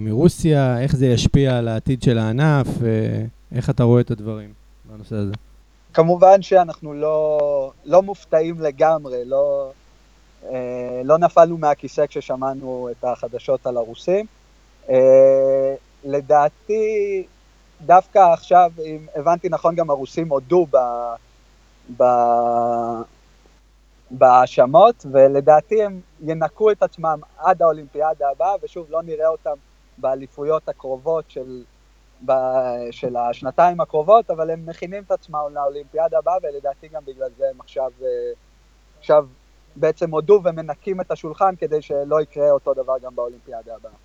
[0.00, 2.66] מרוסיה, איך זה ישפיע על העתיד של הענף,
[3.54, 4.52] איך אתה רואה את הדברים
[4.84, 5.32] בנושא הזה.
[5.94, 7.38] כמובן שאנחנו לא,
[7.84, 9.72] לא מופתעים לגמרי, לא,
[11.04, 14.26] לא נפלנו מהכיסא כששמענו את החדשות על הרוסים.
[16.04, 17.22] לדעתי,
[17.86, 20.66] דווקא עכשיו, אם הבנתי נכון, גם הרוסים הודו
[24.10, 29.54] בהאשמות, ולדעתי הם ינקו את עצמם עד האולימפיאדה הבאה, ושוב, לא נראה אותם
[29.98, 31.62] באליפויות הקרובות של,
[32.26, 32.32] ב,
[32.90, 37.60] של השנתיים הקרובות, אבל הם מכינים את עצמם לאולימפיאדה הבאה, ולדעתי גם בגלל זה הם
[37.60, 38.06] עכשיו, אה,
[38.98, 39.26] עכשיו
[39.76, 44.01] בעצם הודו ומנקים את השולחן כדי שלא יקרה אותו דבר גם באולימפיאדה הבאה.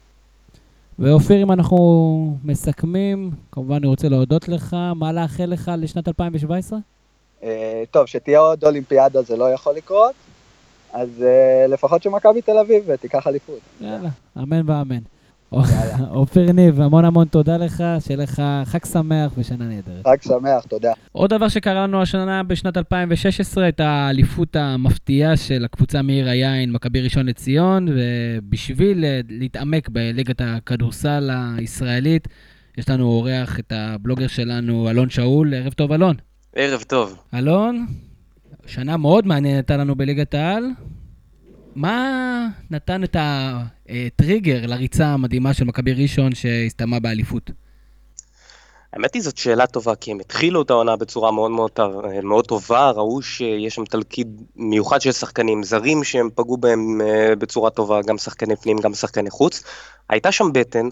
[0.99, 6.79] ואופיר, אם אנחנו מסכמים, כמובן אני רוצה להודות לך, מה לאחל לך לשנת 2017?
[7.43, 10.13] אה, טוב, שתהיה עוד אולימפיאדה זה לא יכול לקרות,
[10.93, 13.59] אז uh, לפחות שמכבי תל אביב תיקח אליפות.
[13.81, 14.99] יאללה, אמן ואמן.
[16.09, 20.07] אופיר ניב, המון המון תודה לך, שיהיה לך חג שמח ושנה נהדרת.
[20.07, 20.91] חג שמח, תודה.
[21.11, 27.25] עוד דבר שקראנו השנה בשנת 2016, הייתה האליפות המפתיעה של הקבוצה מעיר היין, מכבי ראשון
[27.25, 32.27] לציון, ובשביל להתעמק בליגת הכדורסל הישראלית,
[32.77, 35.53] יש לנו אורח את הבלוגר שלנו, אלון שאול.
[35.53, 36.15] ערב טוב, אלון.
[36.55, 37.17] ערב טוב.
[37.33, 37.85] אלון,
[38.65, 40.63] שנה מאוד מעניינת לנו בליגת העל.
[41.77, 47.51] מה נתן את הטריגר לריצה המדהימה של מכבי ראשון שהסתיימה באליפות?
[48.93, 51.71] האמת היא זאת שאלה טובה, כי הם התחילו את העונה בצורה מאוד מאוד,
[52.23, 57.69] מאוד טובה, ראו שיש שם תלכיד מיוחד של שחקנים זרים שהם פגעו בהם אה, בצורה
[57.69, 59.63] טובה, גם שחקני פנים, גם שחקני חוץ.
[60.09, 60.89] הייתה שם בטן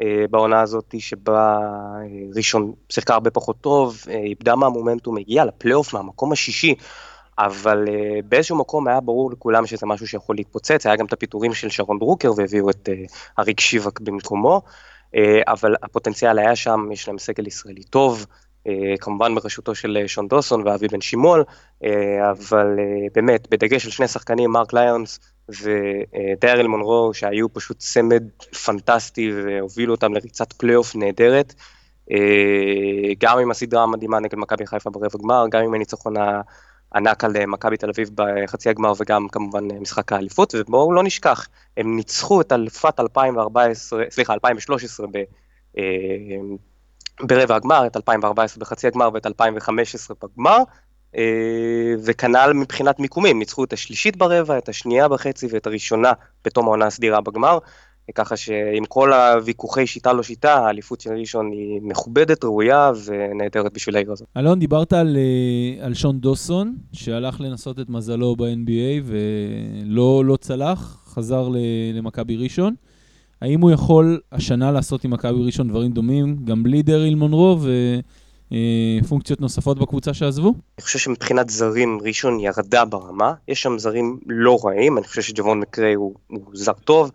[0.00, 1.58] אה, בעונה הזאת, שבה
[2.00, 6.74] אה, ראשון שיחקה הרבה פחות טוב, איבדה מהמומנטום, הגיעה לפלייאוף מהמקום השישי.
[7.38, 7.90] אבל אה,
[8.28, 11.98] באיזשהו מקום היה ברור לכולם שזה משהו שיכול להתפוצץ, היה גם את הפיטורים של שרון
[11.98, 14.62] דרוקר והביאו את אה, אריק שיבק במקומו,
[15.06, 18.26] אה, אבל הפוטנציאל היה שם, יש להם סגל ישראלי טוב,
[18.68, 21.44] אה, כמובן בראשותו של שון דוסון ואבי בן שימול,
[21.82, 21.86] uh,
[22.30, 28.22] אבל אה, באמת, בדגש של שני שחקנים, מרק ליונס ודריל מונרו, שהיו פשוט צמד
[28.64, 31.54] פנטסטי והובילו אותם לריצת פלייאוף נהדרת.
[33.18, 36.14] גם עם הסדרה המדהימה נגד מכבי חיפה ברבע גמר, גם עם הניצחון
[36.96, 41.02] ענק על אה, מכבי תל אביב בחצי הגמר וגם כמובן אה, משחק האליפות, ובואו לא
[41.02, 45.16] נשכח, הם ניצחו את אלפת 2014, סליחה, 2013 ב,
[45.78, 45.82] אה,
[47.20, 50.58] ברבע הגמר, את 2014 בחצי הגמר ואת 2015 בגמר,
[52.04, 56.12] וכנ"ל מבחינת מיקומים, ניצחו את השלישית ברבע, את השנייה בחצי ואת הראשונה
[56.44, 57.58] בתום העונה הסדירה בגמר.
[58.14, 63.96] ככה שעם כל הוויכוחי שיטה לא שיטה, האליפות של ראשון היא מכובדת, ראויה ונהדרת בשביל
[63.96, 64.28] העיר הזאת.
[64.36, 71.04] אלון, דיברת על, אה, על שון דוסון, שהלך לנסות את מזלו ב-NBA ולא לא צלח,
[71.06, 71.48] חזר
[71.94, 72.74] למכבי ראשון.
[73.42, 77.58] האם הוא יכול השנה לעשות עם מכבי ראשון דברים דומים, גם בלי דריל מונרו
[79.02, 80.48] ופונקציות אה, נוספות בקבוצה שעזבו?
[80.48, 83.34] אני חושב שמבחינת זרים, ראשון ירדה ברמה.
[83.48, 87.10] יש שם זרים לא רעים, אני חושב שג'וון מקריי הוא, הוא זר טוב.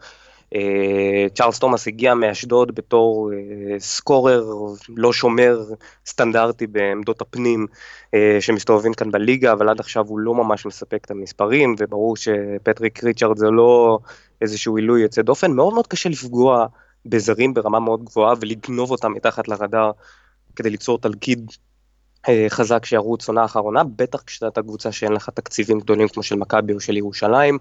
[0.55, 4.45] אה, צ'ארלס תומאס הגיע מאשדוד בתור אה, סקורר
[4.89, 5.59] לא שומר
[6.05, 7.67] סטנדרטי בעמדות הפנים
[8.13, 13.03] אה, שמסתובבים כאן בליגה, אבל עד עכשיו הוא לא ממש מספק את המספרים, וברור שפטריק
[13.03, 13.99] ריצ'רד זה לא
[14.41, 16.65] איזשהו עילוי יוצא דופן, מאוד מאוד קשה לפגוע
[17.05, 19.91] בזרים ברמה מאוד גבוהה ולגנוב אותם מתחת לרדאר
[20.55, 21.51] כדי ליצור תלכיד
[22.49, 26.79] חזק שירוץ עונה אחרונה, בטח כשאתה קבוצה שאין לך תקציבים גדולים כמו של מכבי או
[26.79, 27.57] של ירושלים.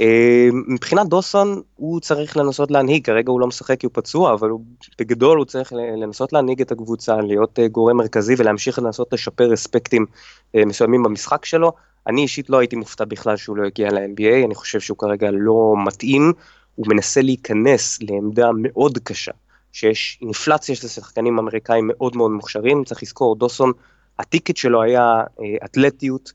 [0.00, 4.48] אה, מבחינת דוסון הוא צריך לנסות להנהיג, כרגע הוא לא משחק כי הוא פצוע, אבל
[4.48, 4.60] הוא,
[4.98, 10.06] בגדול הוא צריך לנסות להנהיג את הקבוצה, להיות אה, גורם מרכזי ולהמשיך לנסות לשפר אספקטים
[10.54, 11.72] אה, מסוימים במשחק שלו.
[12.06, 15.74] אני אישית לא הייתי מופתע בכלל שהוא לא הגיע ל-NBA, אני חושב שהוא כרגע לא
[15.86, 16.32] מתאים,
[16.74, 19.32] הוא מנסה להיכנס לעמדה מאוד קשה,
[19.72, 23.72] שיש אינפלציה של שחקנים אמריקאים מאוד מאוד מוכשרים, צריך לזכור, דוסון,
[24.18, 25.22] הטיקט שלו היה
[25.64, 26.32] אתלטיות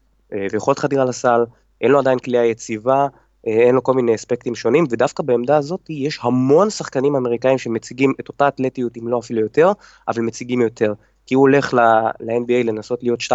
[0.52, 1.46] ויכולת חדירה לסל,
[1.82, 3.08] אין לו עדיין כליאה יציבה,
[3.46, 8.28] אין לו כל מיני אספקטים שונים, ודווקא בעמדה הזאת יש המון שחקנים אמריקאים שמציגים את
[8.28, 9.72] אותה אתלטיות, אם לא אפילו יותר,
[10.08, 10.94] אבל מציגים יותר.
[11.26, 13.26] כי הוא הולך ל-NBA לנסות להיות 2-3,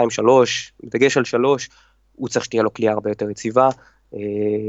[0.85, 1.69] בדגש על 3,
[2.17, 3.69] הוא צריך שתהיה לו כלייה הרבה יותר יציבה,
[4.15, 4.21] אה,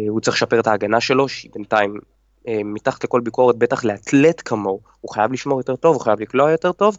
[0.09, 1.99] הוא צריך לשפר את ההגנה שלו, שהיא בינתיים
[2.47, 6.51] אה, מתחת לכל ביקורת, בטח לאתלט כמוהו, הוא חייב לשמור יותר טוב, הוא חייב לקלוע
[6.51, 6.97] יותר טוב.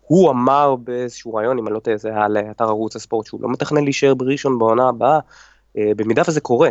[0.00, 3.48] הוא אמר באיזשהו רעיון, אם אני לא טועה, זה היה לאתר ערוץ הספורט, שהוא לא
[3.48, 5.20] מתכנן להישאר בראשון בעונה הבאה, אה,
[5.76, 6.70] במידה וזה קורה,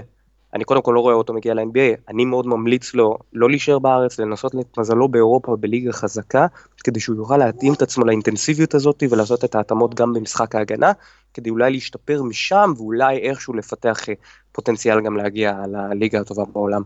[0.54, 4.20] אני קודם כל לא רואה אותו מגיע ל-NBA, אני מאוד ממליץ לו לא להישאר בארץ,
[4.20, 6.48] לנסות את מזלו באירופה בליגה חזקה,
[6.84, 10.92] כדי שהוא יוכל להתאים את עצמו לאינטנסיביות הזאת ולעשות את ההתאמות גם במשחק ההגנה,
[11.34, 14.14] כדי אולי להשתפר משם ואולי איכשהו לפתח אה,
[14.52, 16.82] פוטנציאל גם להגיע לליגה הטובה בעולם.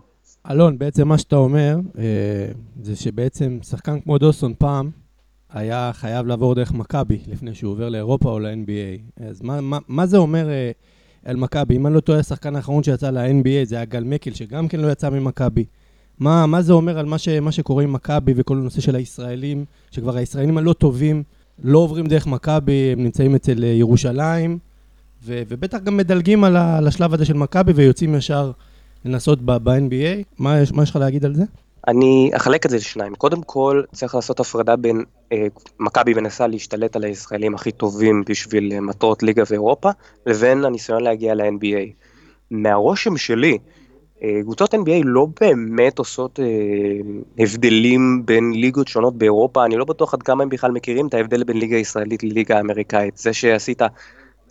[0.52, 2.48] אלון, בעצם מה שאתה אומר, אה,
[2.82, 4.90] זה שבעצם שחקן כמו דוסון פעם
[5.50, 9.24] היה חייב לעבור דרך מכבי לפני שהוא עובר לאירופה או ל-NBA.
[9.30, 10.72] אז מה, מה, מה זה אומר אה,
[11.26, 11.76] על מכבי?
[11.76, 14.92] אם אני לא טועה, השחקן האחרון שיצא ל-NBA זה היה גל מקל, שגם כן לא
[14.92, 15.66] יצא ממכבי.
[16.20, 19.66] מה, מה זה אומר על מה, ש, מה שקורה עם מכבי וכל הנושא של הישראלים,
[19.92, 21.24] שכבר הישראלים הלא טובים
[21.64, 24.58] לא עוברים דרך מכבי, הם נמצאים אצל ירושלים,
[25.26, 28.52] ו, ובטח גם מדלגים על, ה, על השלב הזה של מכבי ויוצאים ישר
[29.06, 30.24] לנסות ב-NBA.
[30.40, 31.44] מה, מה יש לך להגיד על זה?
[31.88, 33.16] אני אחלק את זה לשניים.
[33.16, 35.04] קודם כל, צריך לעשות הפרדה בין אה,
[35.80, 39.90] מכבי מנסה להשתלט על הישראלים הכי טובים בשביל אה, מטרות ליגה ואירופה,
[40.26, 41.92] לבין הניסיון להגיע ל-NBA.
[42.52, 43.58] מהרושם שלי,
[44.24, 46.46] אה, קבוצות NBA לא באמת עושות אה,
[47.40, 51.44] הבדלים בין ליגות שונות באירופה, אני לא בטוח עד כמה הם בכלל מכירים את ההבדל
[51.44, 53.18] בין ליגה ישראלית לליגה אמריקאית.
[53.18, 53.82] זה שעשית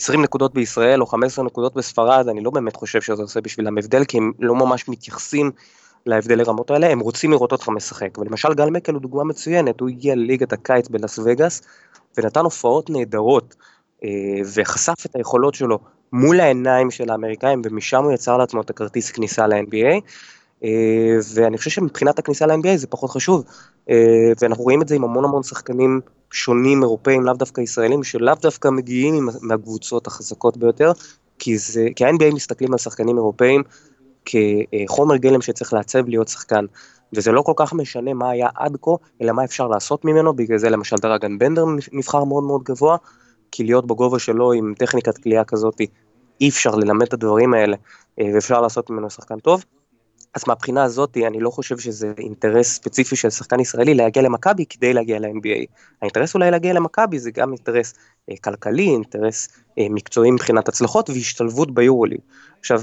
[0.00, 4.04] 20 נקודות בישראל או 15 נקודות בספרד, אני לא באמת חושב שזה עושה בשבילם הבדל,
[4.04, 5.50] כי הם לא ממש מתייחסים
[6.06, 8.18] להבדל לרמות האלה, הם רוצים לראות אותך משחק.
[8.18, 11.62] ולמשל גל מקל הוא דוגמה מצוינת, הוא הגיע לליגת הקיץ בלאס וגאס,
[12.18, 13.56] ונתן הופעות נהדרות,
[14.04, 14.08] אה,
[14.54, 15.78] וחשף את היכולות שלו
[16.12, 20.00] מול העיניים של האמריקאים, ומשם הוא יצר לעצמו את הכרטיס כניסה ל-NBA.
[20.64, 23.44] אה, ואני חושב שמבחינת הכניסה ל-NBA זה פחות חשוב,
[23.90, 28.34] אה, ואנחנו רואים את זה עם המון המון שחקנים שונים אירופאים, לאו דווקא ישראלים, שלאו
[28.42, 30.92] דווקא מגיעים מהקבוצות החזקות ביותר,
[31.38, 33.62] כי, זה, כי ה-NBA מסתכלים על שחקנים אירופאים
[34.24, 36.64] כחומר גלם שצריך לעצב להיות שחקן.
[37.12, 38.90] וזה לא כל כך משנה מה היה עד כה,
[39.22, 42.96] אלא מה אפשר לעשות ממנו, בגלל זה למשל דרגן בנדר נבחר מאוד מאוד גבוה,
[43.50, 45.80] כי להיות בגובה שלו עם טכניקת כליאה כזאת,
[46.40, 47.76] אי אפשר ללמד את הדברים האלה,
[48.20, 49.64] אה, ואפשר לעשות ממנו שחקן טוב.
[50.34, 54.92] אז מהבחינה הזאת, אני לא חושב שזה אינטרס ספציפי של שחקן ישראלי להגיע למכבי כדי
[54.92, 55.66] להגיע ל-NBA.
[56.02, 57.94] האינטרס אולי להגיע למכבי זה גם אינטרס
[58.30, 62.20] אה, כלכלי, אינטרס אה, מקצועי מבחינת הצלחות והשתלבות ביורוליג.
[62.60, 62.82] עכשיו,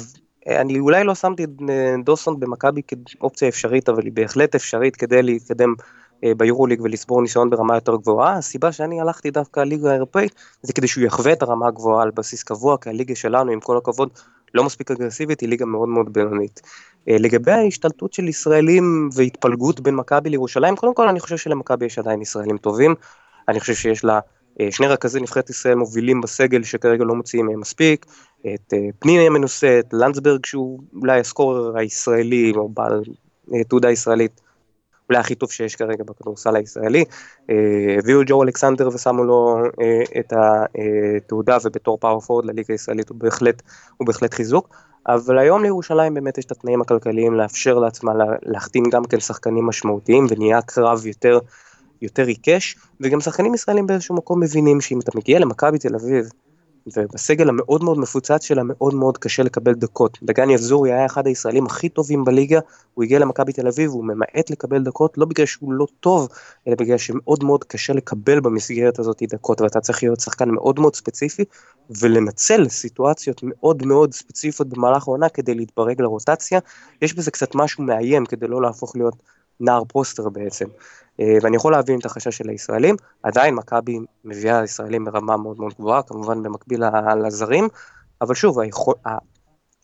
[0.55, 5.23] אני אולי לא שמתי את אה, דוסון במכבי כאופציה אפשרית, אבל היא בהחלט אפשרית כדי
[5.23, 5.73] להתקדם
[6.23, 8.38] אה, ביורוליג ולצבור ניסיון ברמה יותר גבוהה.
[8.38, 12.43] הסיבה שאני הלכתי דווקא לליגה האירופאית, זה כדי שהוא יחווה את הרמה הגבוהה על בסיס
[12.43, 14.09] קבוע, כי הליגה שלנו, עם כל הכבוד,
[14.53, 16.62] לא מספיק אגרסיבית, היא ליגה מאוד מאוד בינונית.
[17.09, 21.99] אה, לגבי ההשתלטות של ישראלים והתפלגות בין מכבי לירושלים, קודם כל אני חושב שלמכבי יש
[21.99, 22.95] עדיין ישראלים טובים,
[23.47, 24.19] אני חושב שיש לה
[24.71, 28.05] שני רכזי נבחרת ישראל מובילים בסגל שכרגע לא מוציאים מהם מספיק,
[28.41, 33.02] את אה, פנינה המנוסה, את לנדסברג שהוא אולי הסקורר הישראלי או בעל
[33.54, 34.41] אה, תעודה ישראלית
[35.10, 37.06] אולי הכי טוב שיש כרגע בכדורסל הישראלי.
[37.49, 37.56] אה,
[37.99, 39.58] הביאו ג'ו אלכסנדר ושמו לו
[40.19, 43.62] את התעודה ובתור פאור פורד לליגה הישראלית הוא בהחלט,
[43.97, 44.69] הוא בהחלט חיזוק.
[45.08, 48.12] אבל היום לירושלים באמת יש את התנאים הכלכליים לאפשר לעצמה
[48.43, 51.39] להחתים גם כן שחקנים משמעותיים ונהיה קרב יותר,
[52.02, 56.30] יותר עיקש וגם שחקנים ישראלים באיזשהו מקום מבינים שאם אתה מגיע למכבי תל אביב
[56.87, 60.17] ובסגל המאוד מאוד מפוצץ שלה מאוד מאוד קשה לקבל דקות.
[60.23, 62.59] דגני אבזורי היה אחד הישראלים הכי טובים בליגה,
[62.93, 66.27] הוא הגיע למכבי תל אביב, הוא ממעט לקבל דקות, לא בגלל שהוא לא טוב,
[66.67, 70.95] אלא בגלל שמאוד מאוד קשה לקבל במסגרת הזאת דקות, ואתה צריך להיות שחקן מאוד מאוד
[70.95, 71.43] ספציפי,
[72.01, 76.59] ולנצל סיטואציות מאוד מאוד ספציפיות במהלך העונה כדי להתברג לרוטציה.
[77.01, 79.15] יש בזה קצת משהו מאיים כדי לא להפוך להיות
[79.60, 80.65] נער פוסטר בעצם.
[81.19, 85.74] אה, ואני יכול להבין את החשש של הישראלים, עדיין מכבי מביאה ישראלים ברמה מאוד מאוד
[85.80, 86.84] גבוהה, כמובן במקביל
[87.26, 87.67] לזרים,
[88.22, 88.58] אבל שוב,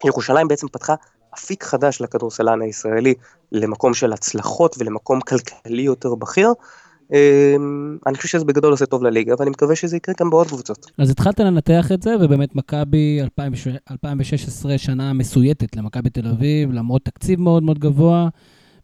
[0.06, 0.96] ירושלים בעצם פתחה
[1.38, 3.14] אפיק חדש לכדורסלן הישראלי
[3.52, 6.54] למקום של הצלחות ולמקום כלכלי יותר בכיר.
[7.14, 7.56] אה,
[8.08, 10.86] אני חושב שזה בגדול עושה טוב לליגה, ואני מקווה שזה יקרה גם בעוד קבוצות.
[10.98, 13.20] אז התחלת לנתח את זה, ובאמת מכבי
[13.92, 18.30] 2016 שנה מסויטת למכבי תל אביב, למרות תקציב מאוד מאוד גבוה.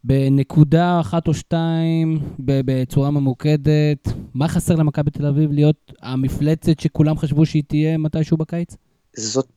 [0.03, 7.45] בנקודה אחת או שתיים, בצורה ממוקדת, מה חסר למכבי תל אביב להיות המפלצת שכולם חשבו
[7.45, 8.75] שהיא תהיה מתישהו בקיץ?
[9.15, 9.47] זאת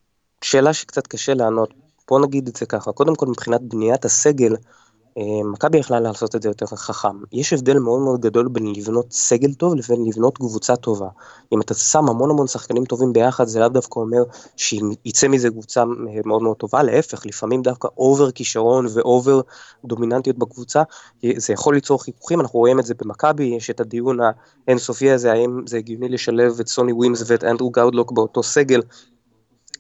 [0.43, 1.75] שאלה שקצת קשה לענות.
[2.09, 4.55] בוא נגיד את זה ככה, קודם כל מבחינת בניית הסגל,
[5.45, 7.17] מכבי יכלה לעשות את זה יותר חכם.
[7.33, 11.09] יש הבדל מאוד מאוד גדול בין לבנות סגל טוב לבין לבנות קבוצה טובה.
[11.53, 14.23] אם אתה שם המון המון שחקנים טובים ביחד, זה לאו דווקא אומר
[14.57, 15.85] שיצא מזה קבוצה
[16.25, 19.41] מאוד מאוד טובה, להפך, לפעמים דווקא over כישרון ו over
[19.85, 20.83] דומיננטיות בקבוצה,
[21.37, 24.19] זה יכול ליצור חיכוכים, אנחנו רואים את זה במכבי, יש את הדיון
[24.67, 28.81] האינסופי הזה, האם זה הגיוני לשלב את סוני ווימס ואת אנדרו גאודלוק באותו סגל.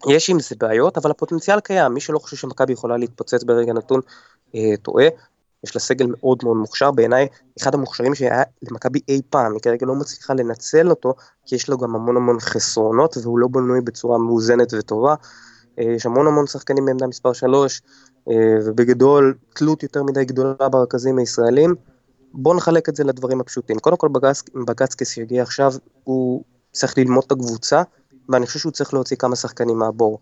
[0.08, 4.00] יש עם זה בעיות, אבל הפוטנציאל קיים, מי שלא חושב שמכבי יכולה להתפוצץ ברגע נתון,
[4.00, 4.12] אה,
[4.82, 5.06] טועה.
[5.64, 7.28] יש לה סגל מאוד מאוד מוכשר, בעיניי
[7.60, 11.14] אחד המוכשרים שהיה למכבי אי פעם, היא כרגע לא מצליחה לנצל אותו,
[11.46, 15.14] כי יש לו גם המון המון חסרונות, והוא לא בנוי בצורה מאוזנת וטובה.
[15.78, 17.82] יש המון המון שחקנים בעמדה מספר 3,
[18.64, 21.74] ובגדול תלות יותר מדי גדולה ברכזים הישראלים.
[22.32, 23.78] בואו נחלק את זה לדברים הפשוטים.
[23.78, 24.08] קודם כל
[24.66, 25.72] בגאצקיס שהגיע עכשיו,
[26.04, 27.82] הוא צריך ללמוד את הקבוצה,
[28.28, 30.18] ואני חושב שהוא צריך להוציא כמה שחקנים מהבור.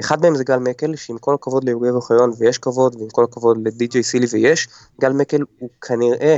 [0.00, 3.58] אחד מהם זה גל מקל, שעם כל הכבוד ליוגב אוחיון ויש כבוד, ועם כל הכבוד
[3.64, 4.68] לדי.ג'יי סילי ויש,
[5.00, 6.36] גל מקל הוא כנראה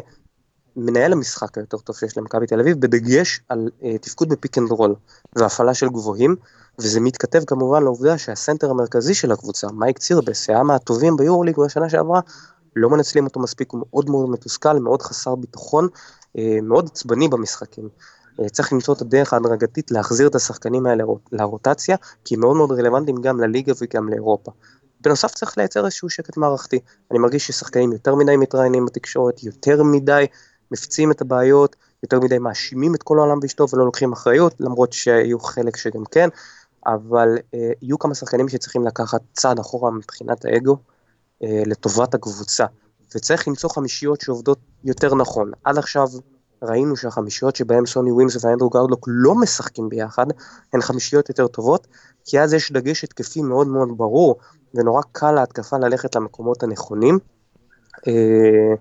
[0.77, 4.71] מנהל המשחק היותר טוב שיש למכבי תל אביב, בדגש על אה, תפקוד ב pick and
[4.71, 4.95] roll
[5.37, 6.37] והפעלה של גבוהים,
[6.79, 12.21] וזה מתכתב כמובן לעובדה שהסנטר המרכזי של הקבוצה, מייק צירבס, היה מהטובים ביורוליג בשנה שעברה,
[12.77, 15.89] לא מנצלים אותו מספיק, הוא מאוד מאוד מתוסכל, מאוד חסר ביטחון,
[16.37, 17.89] uh, מאוד עצבני במשחקים.
[18.41, 22.73] Uh, צריך למצוא את הדרך ההדרגתית להחזיר את השחקנים האלה לרוטציה, כי הם מאוד מאוד
[22.73, 24.53] רלוונטיים גם לליגה וגם לאירופה.
[25.01, 26.79] בנוסף צריך לייצר איזשהו שקט מערכתי.
[27.11, 30.27] אני מרגיש ששחקנים יותר מדי מתראיינים בתקשורת, יותר מדי
[30.71, 35.41] מפיצים את הבעיות, יותר מדי מאשימים את כל העולם ואשתו ולא לוקחים אחריות, למרות שהיו
[35.41, 36.29] חלק שגם כן,
[36.87, 40.77] אבל אה, יהיו כמה שחקנים שצריכים לקחת צעד אחורה מבחינת האגו
[41.43, 42.67] אה, לטובת הקבוצה,
[43.15, 45.51] וצריך למצוא חמישיות שעובדות יותר נכון.
[45.65, 46.09] עד עכשיו
[46.63, 50.27] ראינו שהחמישיות שבהם סוני ווימס ואנדרו גרדלוק לא משחקים ביחד,
[50.73, 51.87] הן חמישיות יותר טובות,
[52.25, 54.37] כי אז יש דגש התקפי מאוד מאוד ברור,
[54.75, 57.19] ונורא קל להתקפה ללכת למקומות הנכונים.
[58.09, 58.75] אה,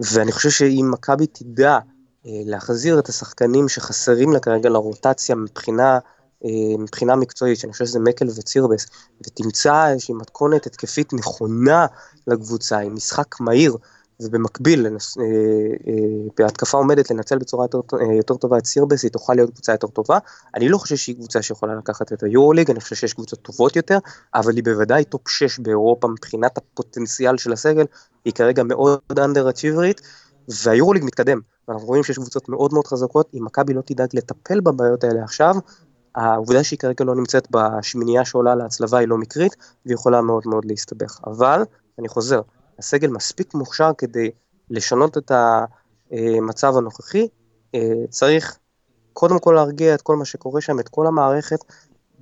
[0.00, 1.78] ואני חושב שאם מכבי תדע
[2.26, 5.98] אה, להחזיר את השחקנים שחסרים לה כרגע לרוטציה מבחינה,
[6.44, 8.86] אה, מבחינה מקצועית, שאני חושב שזה מקל וצירבס,
[9.26, 11.86] ותמצא איזושהי מתכונת התקפית נכונה
[12.26, 13.76] לקבוצה, עם משחק מהיר,
[14.20, 15.16] ובמקביל, לנס,
[16.38, 20.18] בהתקפה עומדת לנצל בצורה יותר, יותר טובה את צירבס, היא תוכל להיות קבוצה יותר טובה.
[20.54, 23.98] אני לא חושב שהיא קבוצה שיכולה לקחת את היורוליג, אני חושב שיש קבוצות טובות יותר,
[24.34, 27.84] אבל היא בוודאי top 6 באירופה מבחינת הפוטנציאל של הסגל,
[28.24, 30.00] היא כרגע מאוד underachiever ית,
[30.64, 31.40] והיורוליג מתקדם.
[31.68, 35.54] אנחנו רואים שיש קבוצות מאוד מאוד חזקות, אם מכבי לא תדאג לטפל בבעיות האלה עכשיו,
[36.14, 40.64] העובדה שהיא כרגע לא נמצאת בשמינייה שעולה להצלבה היא לא מקרית, והיא יכולה מאוד מאוד
[40.64, 41.20] להסתבך.
[41.26, 41.62] אבל,
[41.98, 42.40] אני חוזר,
[42.78, 44.30] הסגל מספיק מוכשר כדי
[44.70, 45.32] לשנות את
[46.10, 47.28] המצב הנוכחי,
[48.10, 48.58] צריך
[49.12, 51.58] קודם כל להרגיע את כל מה שקורה שם, את כל המערכת,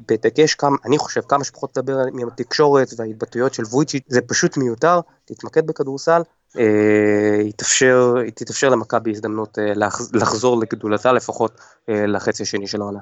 [0.09, 5.01] בדגש כמה, אני חושב, כמה שפחות לדבר עם התקשורת וההתבטאויות של וויצ'י, זה פשוט מיותר,
[5.25, 6.23] תתמקד בכדורסל,
[6.59, 7.53] אה,
[8.35, 9.73] תתאפשר, למכבי הזדמנות אה,
[10.13, 13.01] לחזור לגדולתה לפחות אה, לחצי השני של העונה.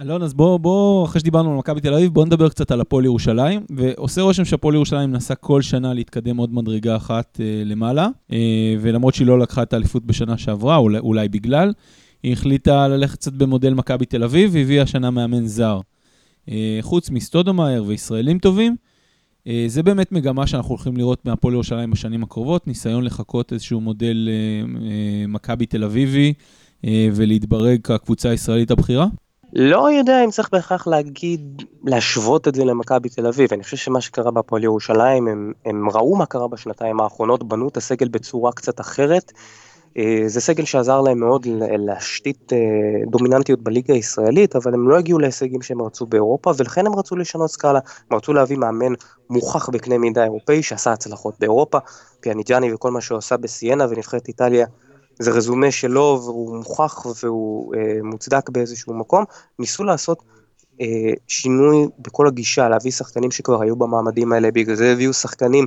[0.00, 3.04] אלון, אז בוא, בוא, אחרי שדיברנו על מכבי תל אביב, בוא נדבר קצת על הפועל
[3.04, 3.66] ירושלים.
[3.70, 9.14] ועושה רושם שהפועל ירושלים מנסה כל שנה להתקדם עוד מדרגה אחת אה, למעלה, אה, ולמרות
[9.14, 11.72] שהיא לא לקחה את האליפות בשנה שעברה, אולי, אולי בגלל,
[12.22, 15.80] היא החליטה ללכת קצת במודל מכבי תל אביב, והביאה השנה מאמן זר.
[16.48, 18.76] אה, חוץ מסטודומאייר וישראלים טובים,
[19.46, 24.28] אה, זה באמת מגמה שאנחנו הולכים לראות מהפועל ירושלים בשנים הקרובות, ניסיון לחקות איזשהו מודל
[24.28, 26.32] אה, מכבי תל אביבי
[27.14, 29.06] ולהתברג כקבוצה הישראלית הבכירה?
[29.52, 34.00] לא יודע אם צריך בהכרח להגיד, להשוות את זה למכבי תל אביב, אני חושב שמה
[34.00, 38.80] שקרה בהפועל ירושלים, הם, הם ראו מה קרה בשנתיים האחרונות, בנו את הסגל בצורה קצת
[38.80, 39.32] אחרת.
[39.98, 41.46] אה, זה סגל שעזר להם מאוד
[41.78, 42.58] להשתית אה,
[43.06, 47.50] דומיננטיות בליגה הישראלית, אבל הם לא הגיעו להישגים שהם רצו באירופה, ולכן הם רצו לשנות
[47.50, 47.78] סקאלה,
[48.10, 48.92] הם רצו להביא מאמן
[49.30, 51.78] מוכח בקנה מידה אירופאי, שעשה הצלחות באירופה,
[52.20, 54.66] פיאניג'אני וכל מה שהוא עשה בסיינה ונבחרת איטליה
[55.20, 59.24] זה רזומה שלו והוא מוכח והוא אה, מוצדק באיזשהו מקום,
[59.58, 60.22] ניסו לעשות
[60.80, 65.66] אה, שינוי בכל הגישה, להביא שחקנים שכבר היו במעמדים האלה, בגלל זה הביאו שחקנים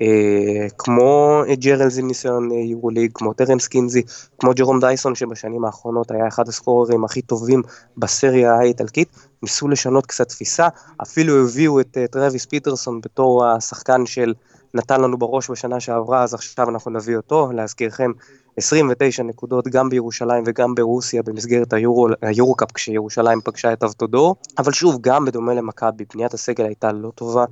[0.00, 4.02] אה, כמו ג'רלס עם ניסיון אה, יורוליג, כמו טרנס קינזי,
[4.38, 7.62] כמו ג'רום דייסון שבשנים האחרונות היה אחד הסקוררים הכי טובים
[7.96, 9.08] בסריה האיטלקית,
[9.42, 10.68] ניסו לשנות קצת תפיסה,
[11.02, 16.68] אפילו הביאו את אה, טרוויס פיטרסון בתור השחקן שנתן לנו בראש בשנה שעברה, אז עכשיו
[16.68, 18.10] אנחנו נביא אותו, להזכירכם
[18.56, 24.98] 29 נקודות גם בירושלים וגם ברוסיה במסגרת היורו, היורו-קאפ כשירושלים פגשה את אבטודור, אבל שוב,
[25.00, 27.44] גם בדומה למכבי, בניית הסגל הייתה לא טובה.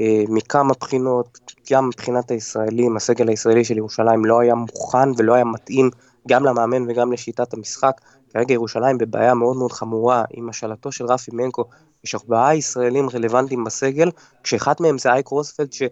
[0.00, 1.38] אה, מכמה בחינות,
[1.72, 5.90] גם מבחינת הישראלים, הסגל הישראלי של ירושלים לא היה מוכן ולא היה מתאים
[6.28, 8.00] גם למאמן וגם לשיטת המשחק.
[8.36, 11.64] כרגע ירושלים בבעיה מאוד מאוד חמורה עם השאלתו של רפי מנקו,
[12.04, 14.10] יש ארבעה ישראלים רלוונטיים בסגל,
[14.42, 15.82] כשאחד מהם זה אייק רוספלד, ש...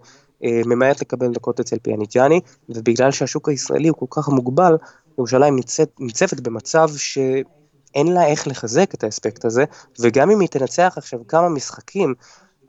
[0.43, 4.77] אה, ממעט לקבל דקות אצל פיאניג'אני, ובגלל שהשוק הישראלי הוא כל כך מוגבל,
[5.17, 5.55] ירושלים
[5.99, 9.63] ניצבת, במצב שאין לה איך לחזק את האספקט הזה,
[9.99, 12.13] וגם אם היא תנצח עכשיו כמה משחקים,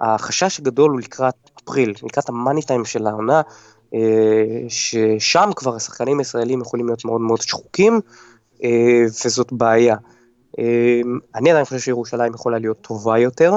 [0.01, 3.41] החשש הגדול הוא לקראת אפריל, לקראת המאני טיים של העונה,
[3.95, 8.01] אה, ששם כבר השחקנים הישראלים יכולים להיות מאוד מאוד שחוקים,
[9.25, 9.97] וזאת בעיה.
[11.35, 13.53] אני עדיין חושב שירושלים יכולה להיות טובה יותר,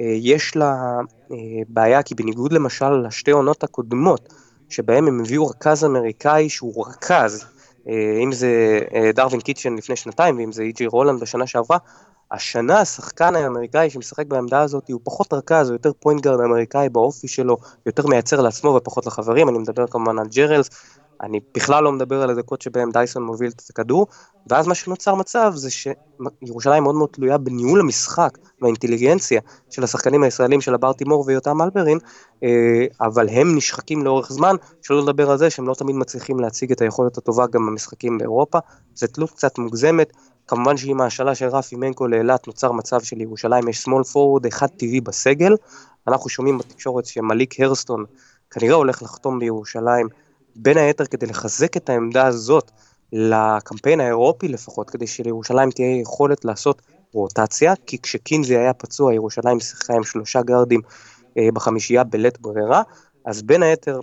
[0.00, 1.00] אה, יש לה
[1.32, 1.36] אה,
[1.68, 4.34] בעיה, כי בניגוד למשל לשתי עונות הקודמות,
[4.68, 7.44] שבהם הם הביאו רכז אמריקאי שהוא רכז,
[8.22, 8.80] אם זה
[9.14, 11.78] דארווין קיצ'ן לפני שנתיים, ואם זה אי.ג'יי רולנד בשנה שעברה,
[12.30, 17.28] השנה השחקן האמריקאי שמשחק בעמדה הזאת הוא פחות רכז, הוא יותר point guard אמריקאי באופי
[17.28, 17.56] שלו,
[17.86, 20.70] יותר מייצר לעצמו ופחות לחברים, אני מדבר כמובן על ג'רלס,
[21.22, 24.06] אני בכלל לא מדבר על הדקות שבהם דייסון מוביל את הכדור,
[24.50, 29.40] ואז מה שנוצר מצב זה שירושלים מאוד מאוד תלויה בניהול המשחק והאינטליגנציה
[29.70, 31.98] של השחקנים הישראלים של הברטימור ויותם אלברין,
[32.42, 36.72] אה, אבל הם נשחקים לאורך זמן, שלא לדבר על זה שהם לא תמיד מצליחים להציג
[36.72, 38.58] את היכולת הטובה גם במשחקים באירופה,
[38.94, 40.12] זו תלות קצת מוגזמת,
[40.46, 44.66] כמובן שעם ההשאלה של רפי מנקו לאילת נוצר מצב של ירושלים יש שמאל פורוורד אחד
[44.66, 45.54] טבעי בסגל,
[46.08, 48.04] אנחנו שומעים בתקשורת שמליק הרסטון
[48.50, 50.08] כנראה הולך לחתום בירושלים,
[50.62, 52.70] בין היתר כדי לחזק את העמדה הזאת
[53.12, 56.82] לקמפיין האירופי לפחות, כדי שלירושלים תהיה יכולת לעשות
[57.12, 60.80] רוטציה, כי כשקינזי היה פצוע ירושלים שיחקה עם שלושה גרדים
[61.38, 62.82] אה, בחמישייה בלית ברירה,
[63.26, 64.00] אז בין היתר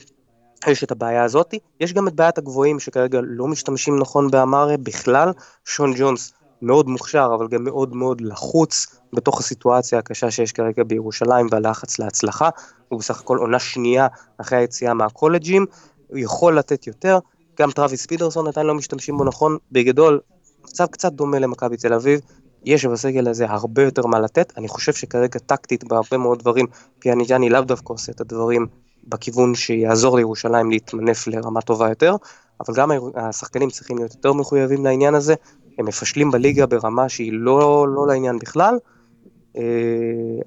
[0.68, 5.32] יש את הבעיה הזאת, יש גם את בעיית הגבוהים שכרגע לא משתמשים נכון באמרה בכלל,
[5.66, 11.48] שון ג'ונס מאוד מוכשר אבל גם מאוד מאוד לחוץ בתוך הסיטואציה הקשה שיש כרגע בירושלים
[11.52, 12.50] והלחץ להצלחה,
[12.90, 15.66] הוא בסך הכל עונה שנייה אחרי היציאה מהקולג'ים,
[16.08, 17.20] הוא יכול לתת יותר,
[17.60, 20.20] גם טרוויס פידרסון עדיין לא משתמשים בו נכון, בגדול
[20.64, 22.20] מצב קצת דומה למכבי תל אביב,
[22.66, 26.66] יש בסגל הזה הרבה יותר מה לתת, אני חושב שכרגע טקטית בהרבה מאוד דברים
[27.00, 28.68] פיאניג'אני לאו דווקא עושה את הדברים
[29.08, 32.16] בכיוון שיעזור לירושלים להתמנף לרמה טובה יותר,
[32.60, 35.34] אבל גם השחקנים צריכים להיות יותר מחויבים לעניין הזה,
[35.78, 38.78] הם מפשלים בליגה ברמה שהיא לא, לא לעניין בכלל,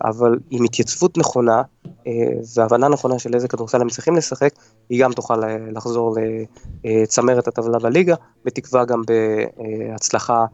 [0.05, 1.63] אבל עם התייצבות נכונה
[2.07, 2.13] אה,
[2.57, 4.51] והבנה נכונה של איזה כדורסל הם צריכים לשחק,
[4.89, 6.17] היא גם תוכל אה, לחזור
[6.85, 10.45] לצמרת הטבלה בליגה, בתקווה גם בהצלחה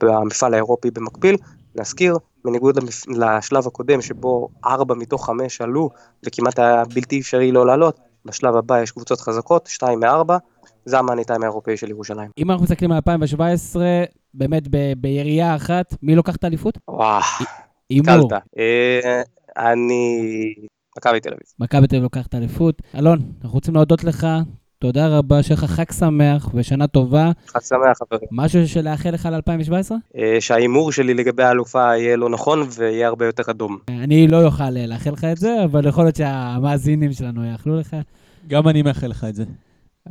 [0.00, 1.36] במפעל האירופי במקביל.
[1.74, 5.90] להזכיר, בניגוד לשלב הקודם שבו ארבע מתוך חמש עלו
[6.26, 10.36] וכמעט היה בלתי אפשרי לא לעלות, בשלב הבא יש קבוצות חזקות, שתיים מארבע,
[10.84, 12.30] זה המאני טיים האירופאי של ירושלים.
[12.38, 13.84] אם אנחנו מסתכלים על 2017,
[14.34, 16.78] באמת בירייה אחת, מי לוקח את האליפות?
[16.88, 17.22] וואו,
[17.90, 18.30] הימור.
[18.58, 19.22] אה,
[19.56, 20.54] אני...
[20.98, 21.46] מכבי תל אביב.
[21.58, 22.82] מכבי תל אביב לוקח את האליפות.
[22.98, 24.26] אלון, אנחנו רוצים להודות לך,
[24.78, 27.30] תודה רבה, שיהיה לך חג שמח ושנה טובה.
[27.46, 28.28] חג שמח, חברים.
[28.32, 29.92] משהו שלאחל לך ל-2017?
[30.16, 33.78] אה, שההימור שלי לגבי האלופה יהיה לא נכון ויהיה הרבה יותר אדום.
[33.88, 37.96] אני לא אוכל לאחל לך את זה, אבל יכול להיות שהמאזינים שלנו יאכלו לך.
[38.48, 39.44] גם אני מאחל לך את זה.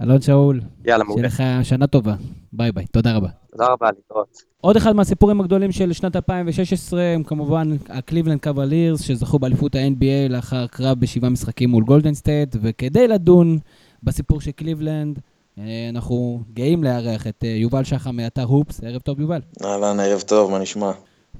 [0.02, 1.30] אלון שאול, יאללה, מעולה.
[1.30, 2.16] שיהיה לך שנה טובה.
[2.54, 3.43] ביי ביי, תודה רבה.
[3.54, 4.44] תודה רבה, להתראות.
[4.62, 10.68] עוד אחד מהסיפורים הגדולים של שנת 2016 הם כמובן הקליבלנד קוולירס, שזכו באליפות ה-NBA לאחר
[10.68, 13.60] קרב בשבעה משחקים מול גולדן סטייט, וכדי לדון
[14.04, 15.20] בסיפור של קליבלנד,
[15.58, 18.84] אה, אנחנו גאים לארח את אה, יובל שחם מאתר הופס.
[18.84, 19.42] ערב טוב, יובל.
[19.64, 20.92] אהלן, ערב טוב, מה נשמע?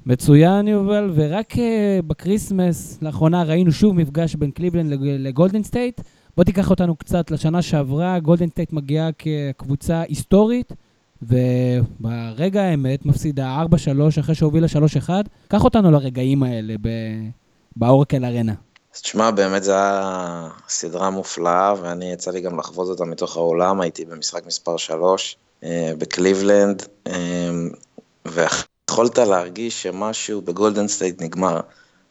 [0.06, 6.00] מצוין, יובל, ורק אה, בקריסמס, לאחרונה ראינו שוב מפגש בין קליבלנד לגולדן סטייט.
[6.36, 10.72] בוא תיקח אותנו קצת לשנה שעברה, גולדן סטייט מגיעה כקבוצה היסטורית,
[11.22, 13.62] וברגע האמת מפסידה
[14.16, 14.66] 4-3 אחרי שהובילה
[15.06, 15.10] 3-1.
[15.48, 16.74] קח אותנו לרגעים האלה
[17.76, 18.54] באורקל ארנה.
[18.94, 23.80] אז תשמע, באמת זו הייתה סדרה מופלאה, ואני יצא לי גם לחוות אותה מתוך האולם,
[23.80, 27.50] הייתי במשחק מספר 3 אה, בקליבלנד, אה,
[28.28, 31.60] ויכולת להרגיש שמשהו בגולדן סטייט נגמר.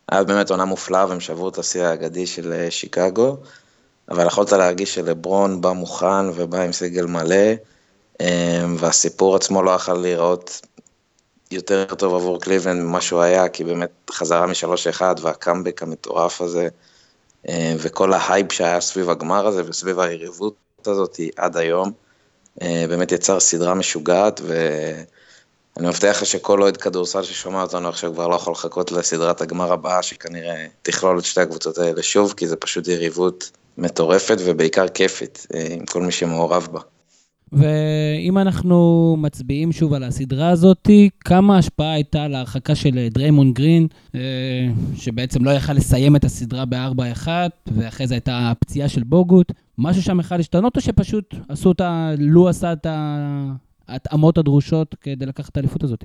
[0.10, 3.38] היה באמת עונה מופלאה והם שברו את השיא האגדי של אה, שיקגו,
[4.10, 7.54] אבל יכולת להרגיש שלברון בא מוכן ובא עם סגל מלא,
[8.78, 10.62] והסיפור עצמו לא יכול להיראות
[11.54, 16.68] יותר טוב עבור קליבלנד ממה שהוא היה, כי באמת חזרה מ-3-1 והקאמבק המטורף הזה,
[17.50, 20.56] אה, וכל ההייפ שהיה סביב הגמר הזה וסביב היריבות
[20.86, 21.92] הזאת עד היום,
[22.62, 28.28] אה, באמת יצר סדרה משוגעת, ואני מבטיח לך שכל אוהד כדורסל ששומע אותנו עכשיו כבר
[28.28, 32.56] לא יכול לחכות לסדרת הגמר הבאה, שכנראה תכלול את שתי הקבוצות האלה שוב, כי זה
[32.56, 36.80] פשוט יריבות מטורפת ובעיקר כיפית, עם כל מי שמעורב בה.
[37.52, 40.90] ואם אנחנו מצביעים שוב על הסדרה הזאת,
[41.26, 44.20] כמה השפעה הייתה להרחקה של דריימונד גרין, אה,
[44.96, 47.28] שבעצם לא יכל לסיים את הסדרה ב-4-1,
[47.78, 52.50] ואחרי זה הייתה הפציעה של בוגוט, משהו שם יכול להשתנות, או שפשוט עשו אותה, לו
[52.50, 52.88] עשה את
[53.88, 56.04] ההתאמות הדרושות כדי לקחת את האליפות הזאת?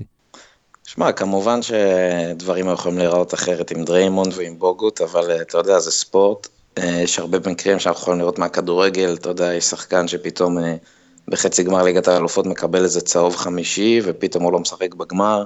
[0.87, 5.91] שמע, כמובן שדברים יכולים להיראות אחרת עם דריימונד ועם בוגוט, אבל אה, אתה יודע, זה
[5.91, 6.47] ספורט.
[6.77, 10.57] אה, יש הרבה מקרים שאנחנו יכולים לראות מהכדורגל, אתה יודע, יש שחקן שפתאום
[11.29, 15.43] בחצי גמר ליגת האלופות מקבל איזה צהוב חמישי, ופתאום הוא לא משחק בגמר,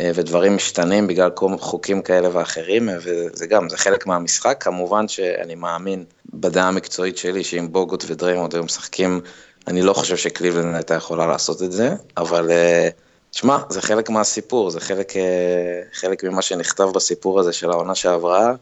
[0.00, 4.56] אה, ודברים משתנים בגלל כל חוקים כאלה ואחרים, וזה גם, זה חלק מהמשחק.
[4.60, 6.04] כמובן שאני מאמין
[6.34, 9.20] בדעה המקצועית שלי, שאם בוגוט ודריימונד היו משחקים,
[9.66, 12.88] אני לא חושב שקליבלנד הייתה יכולה לעשות את זה, אבל אה,
[13.30, 18.54] תשמע, זה חלק מהסיפור, זה חלק, אה, חלק ממה שנכתב בסיפור הזה של העונה שעברה.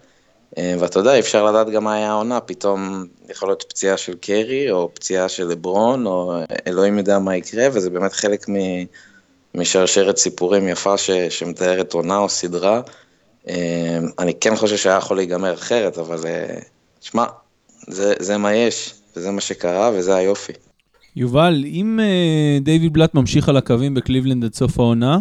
[0.59, 4.70] אה, ואתה יודע, אפשר לדעת גם מה היה העונה, פתאום יכול להיות פציעה של קרי,
[4.70, 8.55] או פציעה של לברון, או אלוהים יודע מה יקרה, וזה באמת חלק מ...
[9.55, 11.11] משרשרת סיפורים יפה ש...
[11.11, 12.80] שמתארת עונה או סדרה.
[13.48, 16.18] אה, אני כן חושב שהיה יכול להיגמר אחרת, אבל
[17.00, 17.24] שמע,
[17.88, 20.52] זה, זה מה יש, וזה מה שקרה, וזה היופי.
[21.16, 22.00] יובל, אם
[22.61, 25.18] דיוויד בלאט ממשיך על הקווים בקליבלנד עד סוף העונה,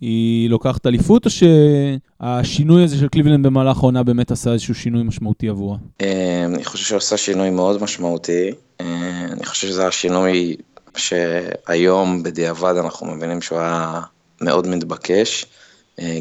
[0.00, 5.48] היא לוקחת אליפות, או שהשינוי הזה של קליבלנד במהלך העונה באמת עשה איזשהו שינוי משמעותי
[5.48, 5.78] עבורה?
[6.02, 8.50] אה, אני חושב שהוא עשה שינוי מאוד משמעותי.
[8.80, 10.56] אה, אני חושב שזה השינוי
[10.96, 14.00] שהיום בדיעבד אנחנו מבינים שהוא היה
[14.40, 15.46] מאוד מתבקש.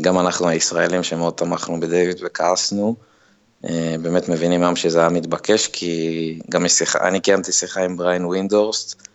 [0.02, 2.96] גם אנחנו הישראלים שמאוד תמכנו בדיוויד וכעסנו.
[3.70, 8.26] אה, באמת מבינים היום שזה היה מתבקש, כי גם משיחה, אני קיימתי שיחה עם בריין
[8.26, 9.06] ווינדורסט, אה,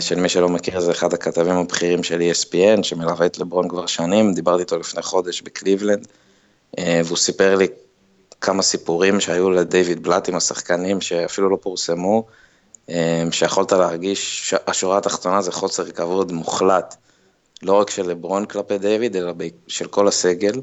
[0.00, 4.60] למי שלא מכיר זה אחד הכתבים הבכירים של ESPN, שמלווה את לברון כבר שנים, דיברתי
[4.60, 6.06] איתו לפני חודש בקליבלנד,
[6.78, 7.66] אה, והוא סיפר לי
[8.40, 12.26] כמה סיפורים שהיו לדיוויד בלאט עם השחקנים שאפילו לא פורסמו,
[13.30, 16.96] שיכולת להרגיש, השורה התחתונה זה חוסר כבוד מוחלט,
[17.62, 19.32] לא רק של לברון כלפי דיוויד, אלא
[19.68, 20.60] של כל הסגל.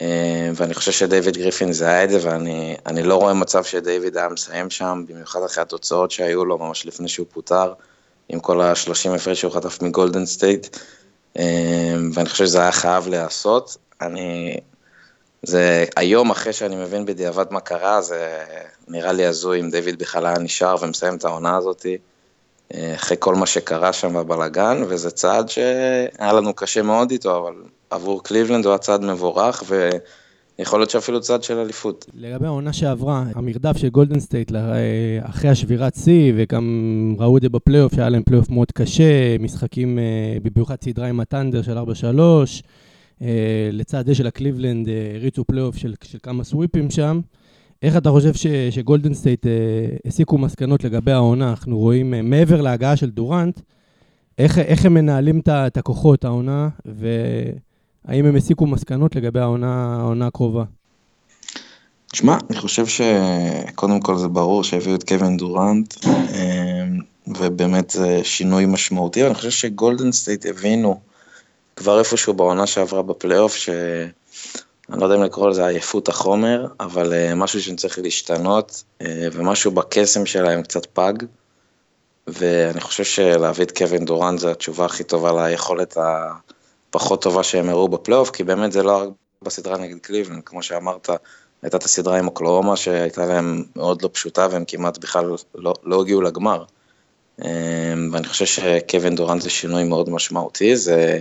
[0.00, 4.70] אה, ואני חושב שדייוויד גריפין זיהה את זה, ואני לא רואה מצב שדייוויד היה מסיים
[4.70, 7.72] שם, במיוחד אחרי התוצאות שהיו לו ממש לפני שהוא פוטר,
[8.28, 10.76] עם כל ה-30 הפרש שהוא חטף מגולדן סטייט,
[11.38, 13.76] אה, ואני חושב שזה היה חייב להיעשות.
[14.00, 14.56] אני...
[15.42, 18.44] זה היום, אחרי שאני מבין בדיעבד מה קרה, זה
[18.88, 21.86] נראה לי הזוי אם דיוויד בכלל היה נשאר ומסיים את העונה הזאת,
[22.74, 27.54] אה, אחרי כל מה שקרה שם בבלאגן, וזה צעד שהיה לנו קשה מאוד איתו, אבל
[27.90, 29.62] עבור קליבלנד הוא הצעד מבורך,
[30.58, 32.06] ויכול להיות שאפילו צעד של אליפות.
[32.14, 34.52] לגבי העונה שעברה, המרדף של גולדן סטייט
[35.22, 40.38] אחרי השבירת שיא, וגם ראו את זה בפלייאוף, שהיה להם פלייאוף מאוד קשה, משחקים, אה,
[40.42, 42.62] במיוחד סדרה עם הת'אנדר של 4-3,
[43.22, 47.20] אה, לצד זה שקליבלנד אה, הריצו פלייאוף של, של כמה סוויפים שם.
[47.82, 49.46] איך אתה חושב ש, שגולדן סטייט
[50.06, 51.50] הסיקו מסקנות לגבי העונה?
[51.50, 53.60] אנחנו רואים, מעבר להגעה של דורנט,
[54.38, 57.08] איך, איך הם מנהלים את הכוחות, העונה, ו...
[58.04, 60.64] האם הם הסיקו מסקנות לגבי העונה, העונה הקרובה?
[62.12, 68.66] תשמע, אני חושב שקודם כל זה ברור שהביאו את קווין דורנט, אמ, ובאמת זה שינוי
[68.66, 71.00] משמעותי, אני חושב שגולדן סטייט הבינו
[71.76, 74.10] כבר איפשהו בעונה שעברה בפלייאוף, שאני
[74.88, 80.26] לא יודע אם לקרוא לזה עייפות החומר, אבל אה, משהו שצריך להשתנות, אה, ומשהו בקסם
[80.26, 81.12] שלהם קצת פג,
[82.26, 86.32] ואני חושב שלהביא את קווין דורנט זה התשובה הכי טובה ליכולת ה...
[86.90, 89.08] פחות טובה שהם הראו בפלייאוף, כי באמת זה לא רק
[89.42, 91.10] בסדרה נגד קליבלנד, כמו שאמרת,
[91.62, 96.00] הייתה את הסדרה עם אוקלאומה שהייתה להם מאוד לא פשוטה והם כמעט בכלל לא, לא
[96.00, 96.64] הגיעו לגמר.
[97.44, 101.20] אמ, ואני חושב שקווין דורנט זה שינוי מאוד משמעותי, זה,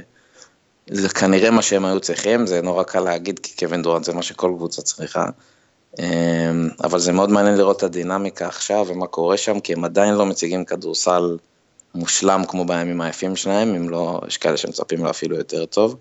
[0.89, 4.21] זה כנראה מה שהם היו צריכים, זה נורא קל להגיד כי קווין דורנט זה מה
[4.21, 5.25] שכל קבוצה צריכה.
[5.99, 10.13] אמ, אבל זה מאוד מעניין לראות את הדינמיקה עכשיו ומה קורה שם, כי הם עדיין
[10.13, 11.37] לא מציגים כדורסל
[11.95, 15.95] מושלם כמו בימים היפים שלהם, אם לא, יש כאלה שמצפים לו אפילו יותר טוב.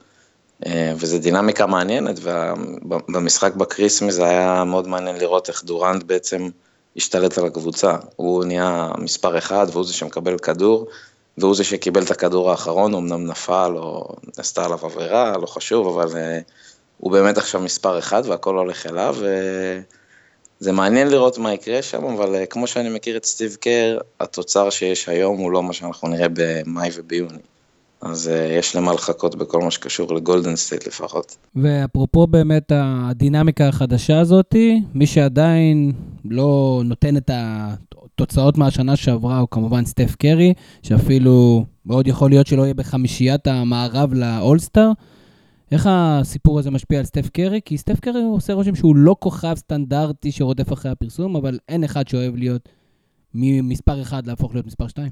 [0.67, 6.49] אה, וזו דינמיקה מעניינת, ובמשחק בקריסמי זה היה מאוד מעניין לראות איך דורנט בעצם
[6.97, 7.97] השתלט על הקבוצה.
[8.17, 10.87] הוא נהיה מספר אחד, והוא זה שמקבל כדור,
[11.39, 15.99] והוא זה שקיבל את הכדור האחרון, הוא אמנם נפל או נעשתה עליו עבירה, לא חשוב,
[15.99, 16.39] אבל אה,
[16.99, 19.17] הוא באמת עכשיו מספר אחד והכל הולך אליו,
[20.61, 24.71] זה מעניין לראות מה יקרה שם, אבל אה, כמו שאני מכיר את סטיב קר, התוצר
[24.71, 27.39] שיש היום הוא לא מה שאנחנו נראה במאי וביוני.
[28.01, 31.37] אז אה, יש למה לחכות בכל מה שקשור לגולדן סטייט לפחות.
[31.57, 35.93] ואפרופו באמת הדינמיקה החדשה הזאתי, מי שעדיין
[36.25, 42.63] לא נותן את התוצאות מהשנה שעברה הוא כמובן סטף קרי, שאפילו מאוד יכול להיות שלא
[42.63, 44.91] יהיה בחמישיית המערב לאולסטאר.
[45.73, 47.61] איך הסיפור הזה משפיע על סטף קרי?
[47.65, 52.09] כי סטף קרי עושה רושם שהוא לא כוכב סטנדרטי שרודף אחרי הפרסום, אבל אין אחד
[52.09, 52.69] שאוהב להיות
[53.35, 55.11] ממספר אחד להפוך להיות מספר שתיים.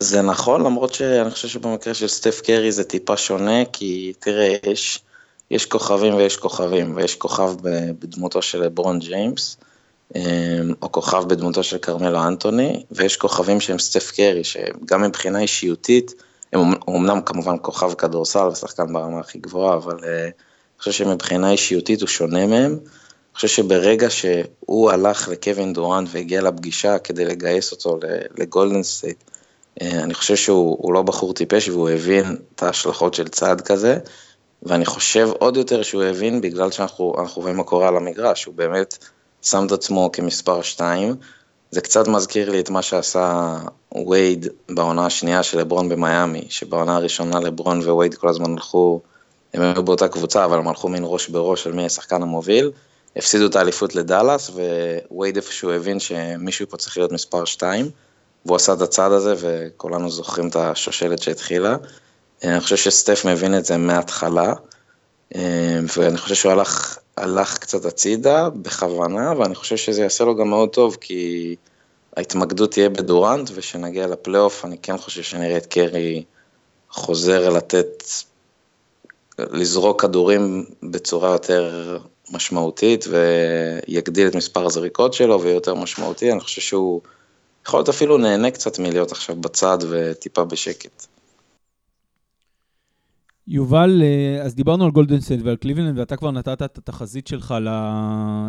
[0.00, 5.02] זה נכון, למרות שאני חושב שבמקרה של סטף קרי זה טיפה שונה, כי תראה, יש,
[5.50, 7.52] יש כוכבים ויש כוכבים, ויש כוכב
[7.98, 9.56] בדמותו של ברון ג'יימס,
[10.16, 10.22] אמ,
[10.82, 16.14] או כוכב בדמותו של כרמלו אנטוני, ויש כוכבים שהם סטף קרי, שגם מבחינה אישיותית,
[16.54, 22.00] הוא אמנם כמובן כוכב כדורסל ושחקן ברמה הכי גבוהה, אבל uh, אני חושב שמבחינה אישיותית
[22.00, 22.70] הוא שונה מהם.
[22.72, 27.98] אני חושב שברגע שהוא הלך לקווין דורנט והגיע לפגישה כדי לגייס אותו
[28.38, 29.24] לגולדן סטייט,
[29.80, 33.98] אה, אני חושב שהוא לא בחור טיפש והוא הבין את ההשלכות של צעד כזה,
[34.62, 38.98] ואני חושב עוד יותר שהוא הבין בגלל שאנחנו רואים מה קורה על המגרש, הוא באמת
[39.42, 41.14] שם את עצמו כמספר שתיים.
[41.72, 43.56] זה קצת מזכיר לי את מה שעשה
[44.08, 49.00] וייד בעונה השנייה של לברון במיאמי, שבעונה הראשונה לברון ווייד כל הזמן הלכו,
[49.54, 52.70] הם היו באותה קבוצה, אבל הם הלכו מין ראש בראש על מי השחקן המוביל,
[53.16, 54.50] הפסידו את האליפות לדאלאס,
[55.10, 57.90] ווייד איפשהו הבין שמישהו פה צריך להיות מספר 2,
[58.46, 61.76] והוא עשה את הצעד הזה, וכולנו זוכרים את השושלת שהתחילה.
[62.44, 64.54] אני חושב שסטף מבין את זה מההתחלה,
[65.96, 70.68] ואני חושב שהוא הלך, הלך קצת הצידה בכוונה, ואני חושב שזה יעשה לו גם מאוד
[70.68, 71.56] טוב, כי
[72.16, 76.24] ההתמקדות תהיה בדורנט, ושנגיע לפלייאוף, אני כן חושב שנראה את קרי
[76.90, 78.04] חוזר לתת,
[79.38, 81.98] לזרוק כדורים בצורה יותר
[82.30, 87.00] משמעותית, ויגדיל את מספר הזריקות שלו ויהיה יותר משמעותי, אני חושב שהוא
[87.66, 91.06] יכול להיות אפילו נהנה קצת מלהיות עכשיו בצד וטיפה בשקט.
[93.48, 97.54] יובל, אה, אז דיברנו על גולדן סטייט ועל קליבלנד, ואתה כבר נתת את התחזית שלך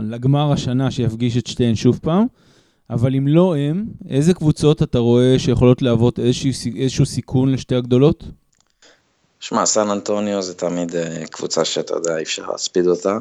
[0.04, 2.26] לגמר השנה שיפגיש את שתיהן שוב פעם,
[2.90, 8.24] אבל אם לא הם, איזה קבוצות אתה רואה שיכולות להוות איזשהו, איזשהו סיכון לשתי הגדולות?
[9.40, 13.18] שמע, סן אנטוניו זה תמיד אה, קבוצה שאתה יודע, אי אפשר להספיד אותה,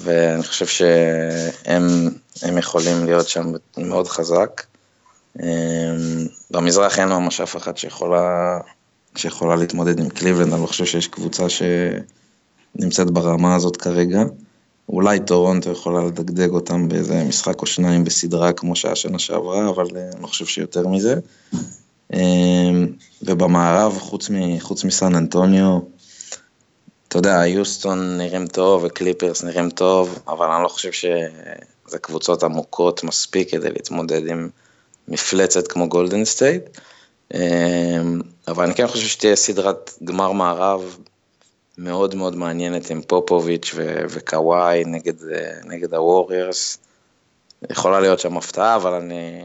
[0.00, 4.62] ואני חושב שהם יכולים להיות שם מאוד חזק.
[5.42, 5.46] אה,
[6.50, 8.58] במזרח אין ממש אף אחת שיכולה
[9.18, 14.22] שיכולה להתמודד עם קליבלנד, אני לא חושב שיש קבוצה שנמצאת ברמה הזאת כרגע.
[14.88, 19.86] אולי טורונטו יכולה לדגדג אותם באיזה משחק או שניים בסדרה כמו שהיה שנה שעברה, אבל
[19.96, 21.14] אה, אני לא חושב שיותר מזה.
[22.12, 22.86] אמ,
[23.22, 25.78] ובמערב, חוץ, מ, חוץ מסן אנטוניו,
[27.08, 33.04] אתה יודע, יוסטון נראים טוב וקליפרס נראים טוב, אבל אני לא חושב שזה קבוצות עמוקות
[33.04, 34.48] מספיק כדי להתמודד עם
[35.08, 36.62] מפלצת כמו גולדן סטייט.
[37.34, 40.98] אמ, אבל אני כן חושב שתהיה סדרת גמר מערב
[41.78, 43.74] מאוד מאוד מעניינת עם פופוביץ'
[44.10, 45.14] וקוואי נגד,
[45.64, 46.78] נגד הווריירס.
[47.70, 49.44] יכולה להיות שם הפתעה, אבל אני,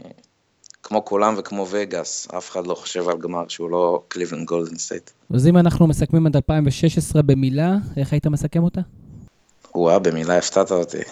[0.82, 5.10] כמו כולם וכמו וגאס, אף אחד לא חושב על גמר שהוא לא קליבלנד גולדן סטייט.
[5.34, 8.80] אז אם אנחנו מסכמים את 2016 במילה, איך היית מסכם אותה?
[9.74, 11.02] וואה, במילה הפתעת אותי.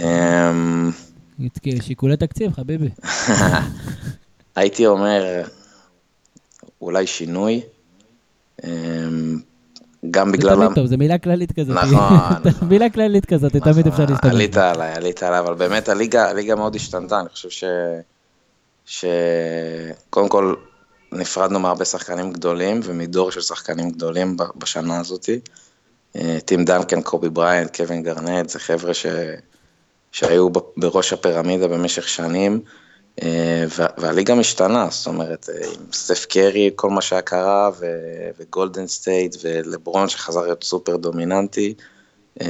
[0.00, 0.90] אמ,
[1.80, 2.88] שיקולי תקציב, חביבי.
[4.56, 5.42] הייתי אומר,
[6.82, 7.60] אולי שינוי.
[8.64, 9.38] אמ,
[10.10, 10.50] גם בגלל...
[10.50, 11.76] זה תמיד טוב, זו מילה כללית כזאת.
[11.76, 12.68] נכון.
[12.70, 14.32] מילה כללית כזאת, תמיד אפשר נכון, להשתמש.
[14.32, 17.64] עלית עליי, עלית עליי, אבל באמת הליגה, הליגה מאוד השתנתה, אני חושב ש...
[18.86, 20.54] שקודם כל
[21.12, 25.40] נפרדנו מהרבה שחקנים גדולים ומדור של שחקנים גדולים בשנה הזאתי.
[26.16, 29.06] אה, טים דנקן, קובי בראיינט, קווין גארנט, זה חבר'ה ש...
[30.12, 32.60] שהיו בראש הפירמידה במשך שנים.
[33.22, 33.64] אה,
[33.98, 37.70] והליגה משתנה, זאת אומרת, אה, עם סטף קרי, כל מה שהיה קרה,
[38.38, 41.74] וגולדן סטייט, ולברון שחזר להיות סופר דומיננטי,
[42.40, 42.46] אה,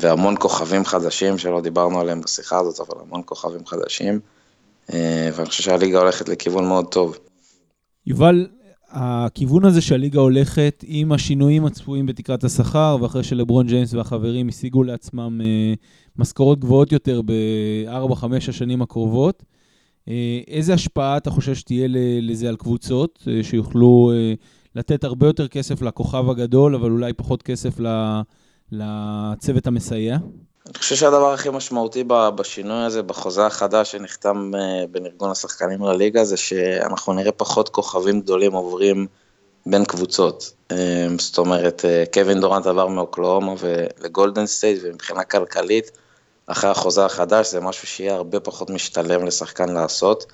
[0.00, 4.20] והמון כוכבים חדשים שלא דיברנו עליהם בשיחה הזאת, אבל המון כוכבים חדשים,
[5.34, 7.18] ואני חושב שהליגה הולכת לכיוון מאוד טוב.
[8.06, 8.46] יובל,
[8.90, 15.40] הכיוון הזה שהליגה הולכת עם השינויים הצפויים בתקרת השכר, ואחרי שלברון ג'יימס והחברים השיגו לעצמם
[16.16, 19.42] משכורות גבוהות יותר בארבע-חמש השנים הקרובות,
[20.48, 21.86] איזה השפעה אתה חושב שתהיה
[22.22, 24.34] לזה על קבוצות, אה, שיוכלו אה,
[24.74, 27.74] לתת הרבה יותר כסף לכוכב הגדול, אבל אולי פחות כסף
[28.72, 30.16] לצוות המסייע?
[30.66, 34.50] אני חושב שהדבר הכי משמעותי בשינוי הזה, בחוזה החדש שנחתם
[34.90, 39.06] בין ארגון השחקנים לליגה, זה שאנחנו נראה פחות כוכבים גדולים עוברים
[39.66, 40.52] בין קבוצות.
[41.18, 41.84] זאת אומרת,
[42.14, 43.54] קווין דורנט עבר מאוקלהומה
[44.00, 45.90] לגולדן סטייט, ומבחינה כלכלית,
[46.46, 50.26] אחרי החוזה החדש, זה משהו שיהיה הרבה פחות משתלם לשחקן לעשות,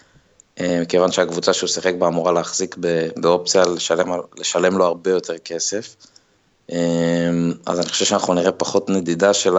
[0.60, 2.76] אה, מכיוון שהקבוצה שהוא שיחק בה אמורה להחזיק
[3.16, 5.96] באופציה לשלם, לשלם לו הרבה יותר כסף.
[6.72, 7.30] אה,
[7.66, 9.54] אז אני חושב שאנחנו נראה פחות נדידה של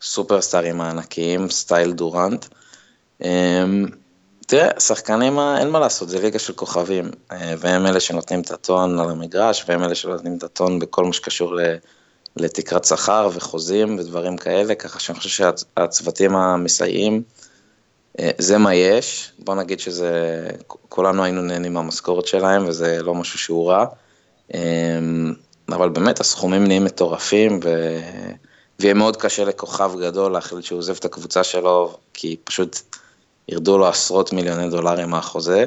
[0.00, 2.46] הסופרסטארים הענקיים, סטייל דורנט.
[3.24, 3.64] אה,
[4.46, 7.10] תראה, שחקנים, אין מה לעשות, זה ליגה של כוכבים,
[7.58, 11.54] והם אלה שנותנים את הטון על המגרש, והם אלה שנותנים את הטון בכל מה שקשור
[11.54, 11.60] ל...
[12.40, 17.22] לתקרת שכר וחוזים ודברים כאלה, ככה שאני חושב שהצוותים המסייעים,
[18.20, 20.10] אה, זה מה יש, בוא נגיד שזה,
[20.66, 23.86] כולנו היינו נהנים מהמשכורת שלהם וזה לא משהו שהוא רע,
[24.54, 24.60] אה,
[25.68, 27.98] אבל באמת הסכומים נהיים מטורפים ו...
[28.80, 32.80] ויהיה מאוד קשה לכוכב גדול להחליט שהוא עוזב את הקבוצה שלו, כי פשוט
[33.48, 35.64] ירדו לו עשרות מיליוני דולרים מהחוזה.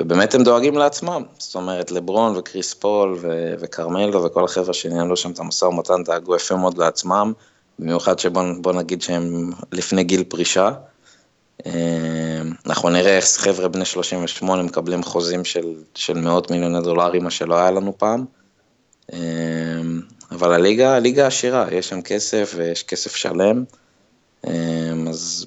[0.00, 5.30] ובאמת הם דואגים לעצמם, זאת אומרת לברון וקריס פול ו- וכרמלו וכל החבר'ה שניהלו שם
[5.30, 7.32] את המשא ומתן דאגו יפה מאוד לעצמם,
[7.78, 10.70] במיוחד שבוא נגיד שהם לפני גיל פרישה.
[11.66, 11.72] אה,
[12.66, 17.54] אנחנו נראה איך חבר'ה בני 38 מקבלים חוזים של, של מאות מיליוני דולרים, מה שלא
[17.54, 18.24] היה לנו פעם.
[19.12, 19.18] אה,
[20.30, 23.64] אבל הליגה, הליגה עשירה, יש שם כסף ויש כסף שלם,
[24.46, 24.52] אה,
[25.08, 25.46] אז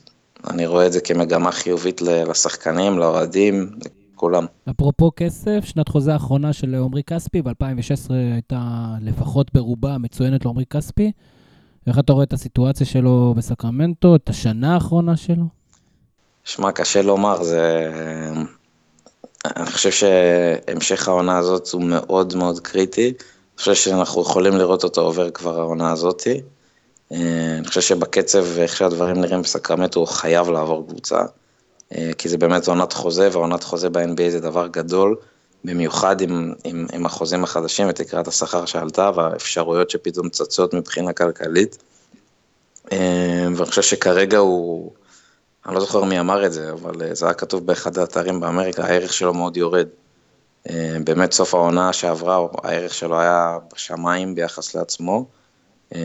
[0.50, 3.70] אני רואה את זה כמגמה חיובית לשחקנים, לאוהדים,
[4.16, 4.46] כולם.
[4.70, 8.60] אפרופו כסף, שנת חוזה האחרונה של עמרי כספי, ב-2016 הייתה
[9.02, 11.12] לפחות ברובה מצוינת לעמרי כספי.
[11.88, 15.46] איך אתה רואה את הסיטואציה שלו בסקרמנטו, את השנה האחרונה שלו?
[16.44, 17.92] שמע, קשה לומר, זה...
[19.46, 23.08] אני חושב שהמשך העונה הזאת הוא מאוד מאוד קריטי.
[23.08, 26.42] אני חושב שאנחנו יכולים לראות אותו עובר כבר העונה הזאתי.
[27.12, 31.22] אה, אני חושב שבקצב, איך שהדברים נראים בסקרמנטו, הוא חייב לעבור קבוצה.
[31.98, 35.16] אה, כי זה באמת עונת חוזה, ועונת חוזה ב-NBA זה דבר גדול,
[35.64, 41.78] במיוחד עם, עם, עם החוזים החדשים ותקרת השכר שעלתה, והאפשרויות שפתאום צצות מבחינה כלכלית.
[42.92, 44.92] אה, ואני חושב שכרגע הוא,
[45.66, 49.14] אני לא זוכר מי אמר את זה, אבל זה היה כתוב באחד האתרים באמריקה, הערך
[49.14, 49.88] שלו מאוד יורד.
[51.04, 55.26] באמת סוף העונה שעברה, הערך שלו היה בשמיים ביחס לעצמו.
[55.96, 56.02] אה,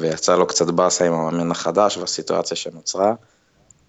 [0.00, 3.14] ויצא לו קצת באסה עם המאמן החדש והסיטואציה שנוצרה.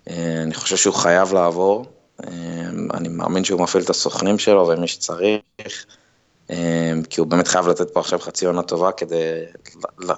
[0.09, 1.85] אה, אני חושב שהוא חייב לעבור,
[2.23, 2.29] אה,
[2.93, 5.85] אני מאמין שהוא מפעיל את הסוכנים שלו ומי שצריך,
[7.09, 9.43] כי הוא באמת חייב לתת פה עכשיו חצי עונה טובה כדי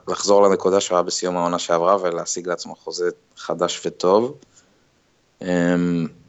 [0.07, 4.37] לחזור לנקודה שהוא היה בסיום העונה שעברה ולהשיג לעצמו חוזה חדש וטוב.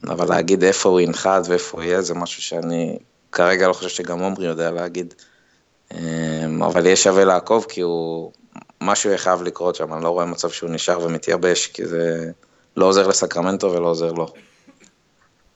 [0.05, 2.99] אבל להגיד איפה הוא ינחת ואיפה הוא יהיה זה משהו שאני
[3.33, 5.15] כרגע לא חושב שגם עומרי יודע להגיד.
[6.65, 8.33] אבל יהיה שווה לעקוב כי הוא
[8.81, 12.31] משהו יהיה חייב לקרות שם, אני לא רואה מצב שהוא נשאר ומתייבש, כי זה
[12.77, 14.27] לא עוזר לסקרמנטו ולא עוזר לו.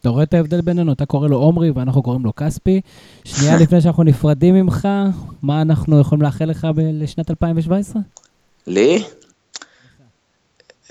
[0.01, 0.93] אתה רואה את ההבדל בינינו?
[0.93, 2.81] אתה קורא לו עומרי ואנחנו קוראים לו כספי.
[3.25, 4.89] שנייה לפני שאנחנו נפרדים ממך,
[5.43, 8.03] מה אנחנו יכולים לאחל לך לשנת 2017?
[8.67, 9.05] לי?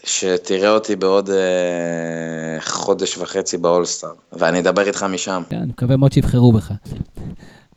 [0.03, 5.43] שתראה אותי בעוד אה, חודש וחצי באולסטאר, ואני אדבר איתך משם.
[5.49, 6.71] כן, אני מקווה מאוד שיבחרו בך.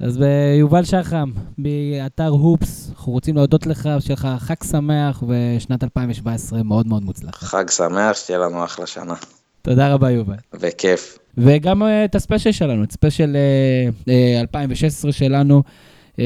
[0.01, 6.62] אז ביובל שחם, באתר הופס, אנחנו רוצים להודות לך, שיהיה לך חג שמח ושנת 2017
[6.62, 7.42] מאוד מאוד מוצלחת.
[7.42, 9.14] חג שמח, שתהיה לנו אחלה שנה.
[9.62, 10.34] תודה רבה, יובל.
[10.55, 11.18] וכיף.
[11.38, 13.36] וגם uh, את הספיישל שלנו, את ספיישל
[14.05, 15.62] uh, uh, 2016 שלנו.
[16.19, 16.21] Uh,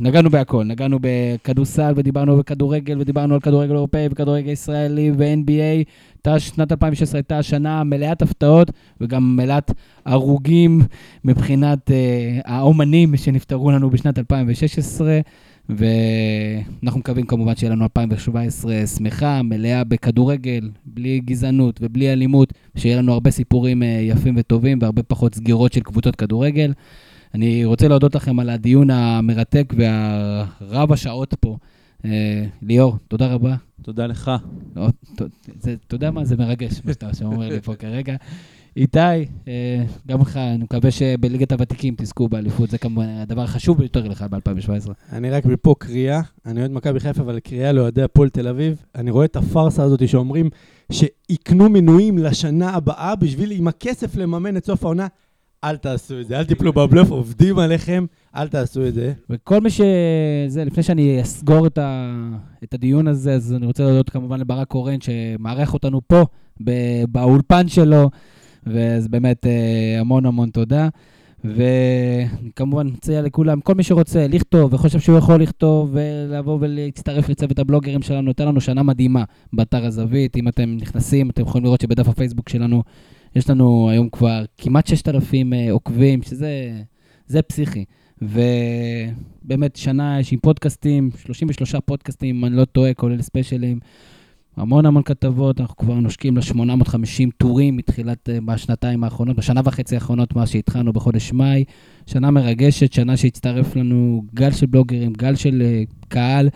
[0.00, 5.84] נגענו בהכל, נגענו בכדורסל ודיברנו בכדורגל ודיברנו על כדורגל אירופאי וכדורגל ישראלי ו-NBA.
[6.38, 8.70] שנת 2016 הייתה שנה מלאת הפתעות
[9.00, 9.72] וגם מלאת
[10.04, 10.80] הרוגים
[11.24, 11.92] מבחינת uh,
[12.44, 15.20] האומנים שנפטרו לנו בשנת 2016.
[15.68, 23.12] ואנחנו מקווים כמובן שיהיה לנו 2017 שמחה, מלאה בכדורגל, בלי גזענות ובלי אלימות, שיהיה לנו
[23.12, 26.72] הרבה סיפורים uh, יפים וטובים והרבה פחות סגירות של קבוצות כדורגל.
[27.34, 31.56] אני רוצה להודות לכם על הדיון המרתק והרב השעות פה.
[32.04, 33.56] אה, ליאור, תודה רבה.
[33.82, 34.30] תודה לך.
[35.86, 36.24] אתה יודע מה?
[36.24, 38.16] זה מרגש, מה שאתה אומר לי פה כרגע.
[38.76, 38.98] איתי,
[39.48, 44.22] אה, גם לך, אני מקווה שבליגת הוותיקים תזכו באליפות, זה כמובן הדבר החשוב ביותר לך
[44.30, 44.90] ב-2017.
[45.12, 48.82] אני רק מפה קריאה, אני אוהד מכבי חיפה, אבל קריאה לאוהדי הפועל תל אביב.
[48.94, 50.50] אני רואה את הפארסה הזאת שאומרים
[50.92, 55.06] שיקנו מנויים לשנה הבאה בשביל עם הכסף לממן את סוף העונה.
[55.64, 58.06] אל תעשו את זה, אל תיפלו בבלוף, עובדים עליכם,
[58.36, 59.12] אל תעשו את זה.
[59.30, 59.80] וכל מי ש...
[60.48, 62.12] זה, לפני שאני אסגור את, ה...
[62.64, 66.22] את הדיון הזה, אז אני רוצה להודות כמובן לברק קורן, שמארח אותנו פה,
[66.64, 66.70] ב...
[67.08, 68.10] באולפן שלו,
[68.66, 70.88] ואז באמת אה, המון המון תודה.
[71.44, 78.02] וכמובן מציע לכולם, כל מי שרוצה לכתוב וחושב שהוא יכול לכתוב ולבוא ולהצטרף לצוות הבלוגרים
[78.02, 80.36] שלנו, נותן לנו שנה מדהימה באתר הזווית.
[80.36, 82.82] אם אתם נכנסים, אתם יכולים לראות שבדף הפייסבוק שלנו
[83.36, 86.70] יש לנו היום כבר כמעט 6,000 אה, עוקבים, שזה
[87.26, 87.84] זה פסיכי.
[88.22, 93.78] ובאמת, שנה יש עם פודקאסטים, 33 פודקאסטים, אם אני לא טועה, כולל ספיישלים.
[94.56, 100.36] המון המון כתבות, אנחנו כבר נושקים ל-850 טורים מתחילת, אה, בשנתיים האחרונות, בשנה וחצי האחרונות,
[100.36, 101.64] מאז שהתחלנו בחודש מאי.
[102.06, 106.48] שנה מרגשת, שנה שהצטרף לנו גל של בלוגרים, גל של uh, קהל.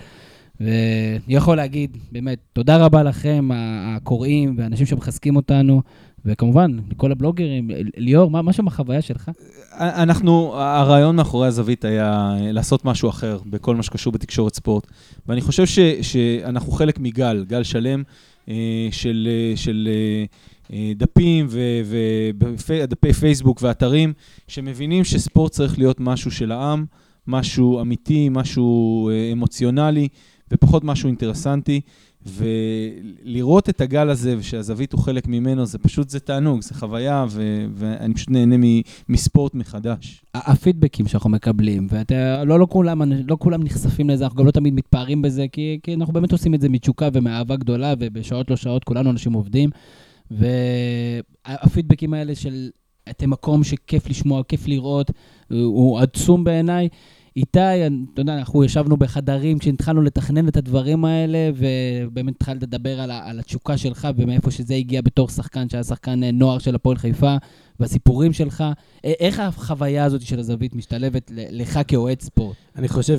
[0.61, 5.83] ואני יכול להגיד, באמת, תודה רבה לכם, הקוראים והאנשים שמחזקים אותנו.
[6.27, 9.31] וכמובן, לכל הבלוגרים, ליאור, מה, שם החוויה שלך?
[9.73, 14.87] אנחנו, הרעיון מאחורי הזווית היה לעשות משהו אחר בכל מה שקשור בתקשורת ספורט.
[15.29, 18.03] ואני חושב ש, שאנחנו חלק מגל, גל שלם
[18.49, 19.89] אה, של, של
[20.73, 21.47] אה, דפים
[22.69, 24.13] ודפי פייסבוק ואתרים,
[24.49, 26.85] שמבינים שספורט צריך להיות משהו של העם,
[27.27, 30.09] משהו אמיתי, משהו אה, אמוציונלי,
[30.53, 31.81] ופחות משהו אינטרסנטי.
[32.27, 37.67] ולראות את הגל הזה, ושהזווית הוא חלק ממנו, זה פשוט, זה תענוג, זה חוויה, ו-
[37.75, 38.57] ואני פשוט נהנה
[39.09, 40.25] מספורט מחדש.
[40.35, 45.23] הפידבקים שאנחנו מקבלים, ולא לא כולם, לא כולם נחשפים לזה, אנחנו גם לא תמיד מתפארים
[45.23, 49.11] בזה, כי, כי אנחנו באמת עושים את זה מתשוקה ומאהבה גדולה, ובשעות לא שעות כולנו
[49.11, 49.71] אנשים עובדים.
[50.31, 52.71] והפידבקים האלה של
[53.11, 55.11] אתם מקום שכיף לשמוע, כיף לראות,
[55.51, 56.89] הוא עצום בעיניי.
[57.37, 57.59] איתי,
[58.15, 63.39] אתה יודע, אנחנו ישבנו בחדרים כשהתחלנו לתכנן את הדברים האלה, ובאמת התחלת לדבר על, על
[63.39, 67.37] התשוקה שלך ומאיפה שזה הגיע בתור שחקן, שהיה שחקן אה, נוער של הפועל חיפה,
[67.81, 68.65] והסיפורים שלך.
[69.05, 72.57] איך החוויה הזאת של הזווית משתלבת לך כאוהד ספורט?
[72.77, 73.19] אני חושב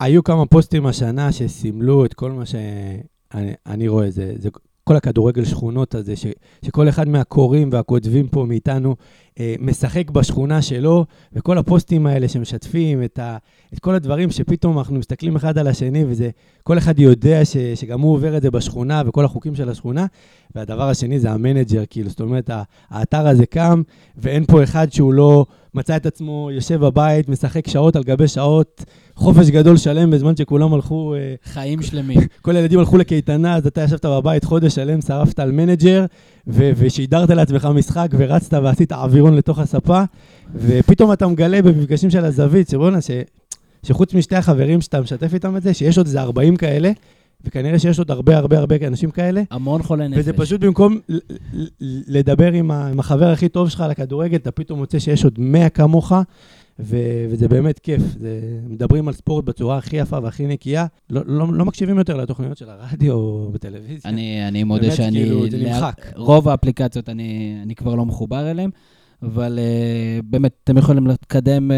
[0.00, 4.48] היו כמה פוסטים השנה שסימלו את כל מה שאני רואה, זה, זה
[4.88, 6.26] כל הכדורגל שכונות הזה, ש,
[6.64, 8.96] שכל אחד מהקוראים והכותבים פה מאיתנו
[9.40, 13.36] אה, משחק בשכונה שלו, וכל הפוסטים האלה שמשתפים את, ה,
[13.74, 16.30] את כל הדברים שפתאום אנחנו מסתכלים אחד על השני, וזה,
[16.62, 20.06] כל אחד יודע ש, שגם הוא עובר את זה בשכונה, וכל החוקים של השכונה.
[20.54, 22.50] והדבר השני זה המנג'ר, כאילו, זאת אומרת,
[22.90, 23.82] האתר הזה קם,
[24.16, 25.46] ואין פה אחד שהוא לא
[25.78, 30.74] מצא את עצמו יושב בבית, משחק שעות על גבי שעות, חופש גדול שלם בזמן שכולם
[30.74, 31.14] הלכו...
[31.14, 32.20] אה, חיים שלמים.
[32.42, 36.04] כל הילדים הלכו לקייטנה, אז אתה ישבת בבית חודש שלם, שרפת על מנג'ר,
[36.46, 40.02] ושידרת לעצמך משחק, ורצת ועשית אווירון לתוך הספה,
[40.54, 43.10] ופתאום אתה מגלה במפגשים של הזווית, שבואנה, ש...
[43.82, 46.90] שחוץ משתי החברים שאתה משתף איתם את זה, שיש עוד איזה 40 כאלה,
[47.44, 49.42] וכנראה שיש עוד הרבה הרבה הרבה אנשים כאלה.
[49.50, 50.18] המון חולי נפש.
[50.18, 50.98] וזה פשוט במקום
[52.08, 55.68] לדבר עם, עם החבר הכי טוב שלך על הכדורגל, אתה פתאום מוצא שיש עוד 100
[55.68, 56.12] כמוך,
[56.80, 58.02] ו- וזה באמת כיף.
[58.18, 60.86] זה, מדברים על ספורט בצורה הכי יפה והכי נקייה.
[61.10, 64.10] לא, לא, לא מקשיבים יותר לתוכניות של הרדיו או בטלוויזיה.
[64.10, 65.22] אני, אני מודה שאני...
[65.22, 66.12] כאילו, זה נמחק.
[66.16, 68.70] רוב האפליקציות אני, אני כבר לא מחובר אליהן.
[69.22, 71.74] אבל uh, באמת, אתם יכולים להתקדם uh,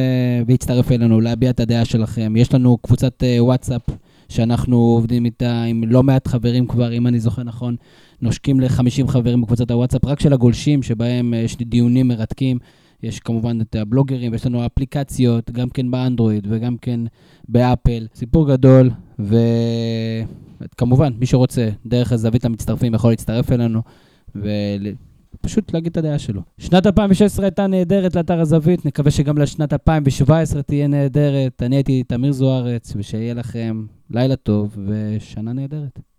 [0.46, 2.34] ולהצטרף אלינו, להביע את הדעה שלכם.
[2.36, 3.82] יש לנו קבוצת uh, וואטסאפ
[4.30, 7.76] שאנחנו עובדים איתה עם לא מעט חברים כבר, אם אני זוכר נכון,
[8.22, 12.58] נושקים ל-50 חברים בקבוצת הוואטסאפ, רק של הגולשים, שבהם יש לי דיונים מרתקים.
[13.02, 17.00] יש כמובן את הבלוגרים, ויש לנו אפליקציות, גם כן באנדרואיד וגם כן
[17.48, 18.06] באפל.
[18.14, 23.82] סיפור גדול, וכמובן, מי שרוצה, דרך הזווית המצטרפים יכול להצטרף אלינו,
[25.34, 26.42] ופשוט להגיד את הדעה שלו.
[26.58, 31.62] שנת 2016 הייתה נהדרת לאתר הזווית, נקווה שגם לשנת 2017 תהיה נהדרת.
[31.62, 36.09] אני הייתי תמיר זוארץ, ושיהיה לכם לילה טוב ושנה נהדרת.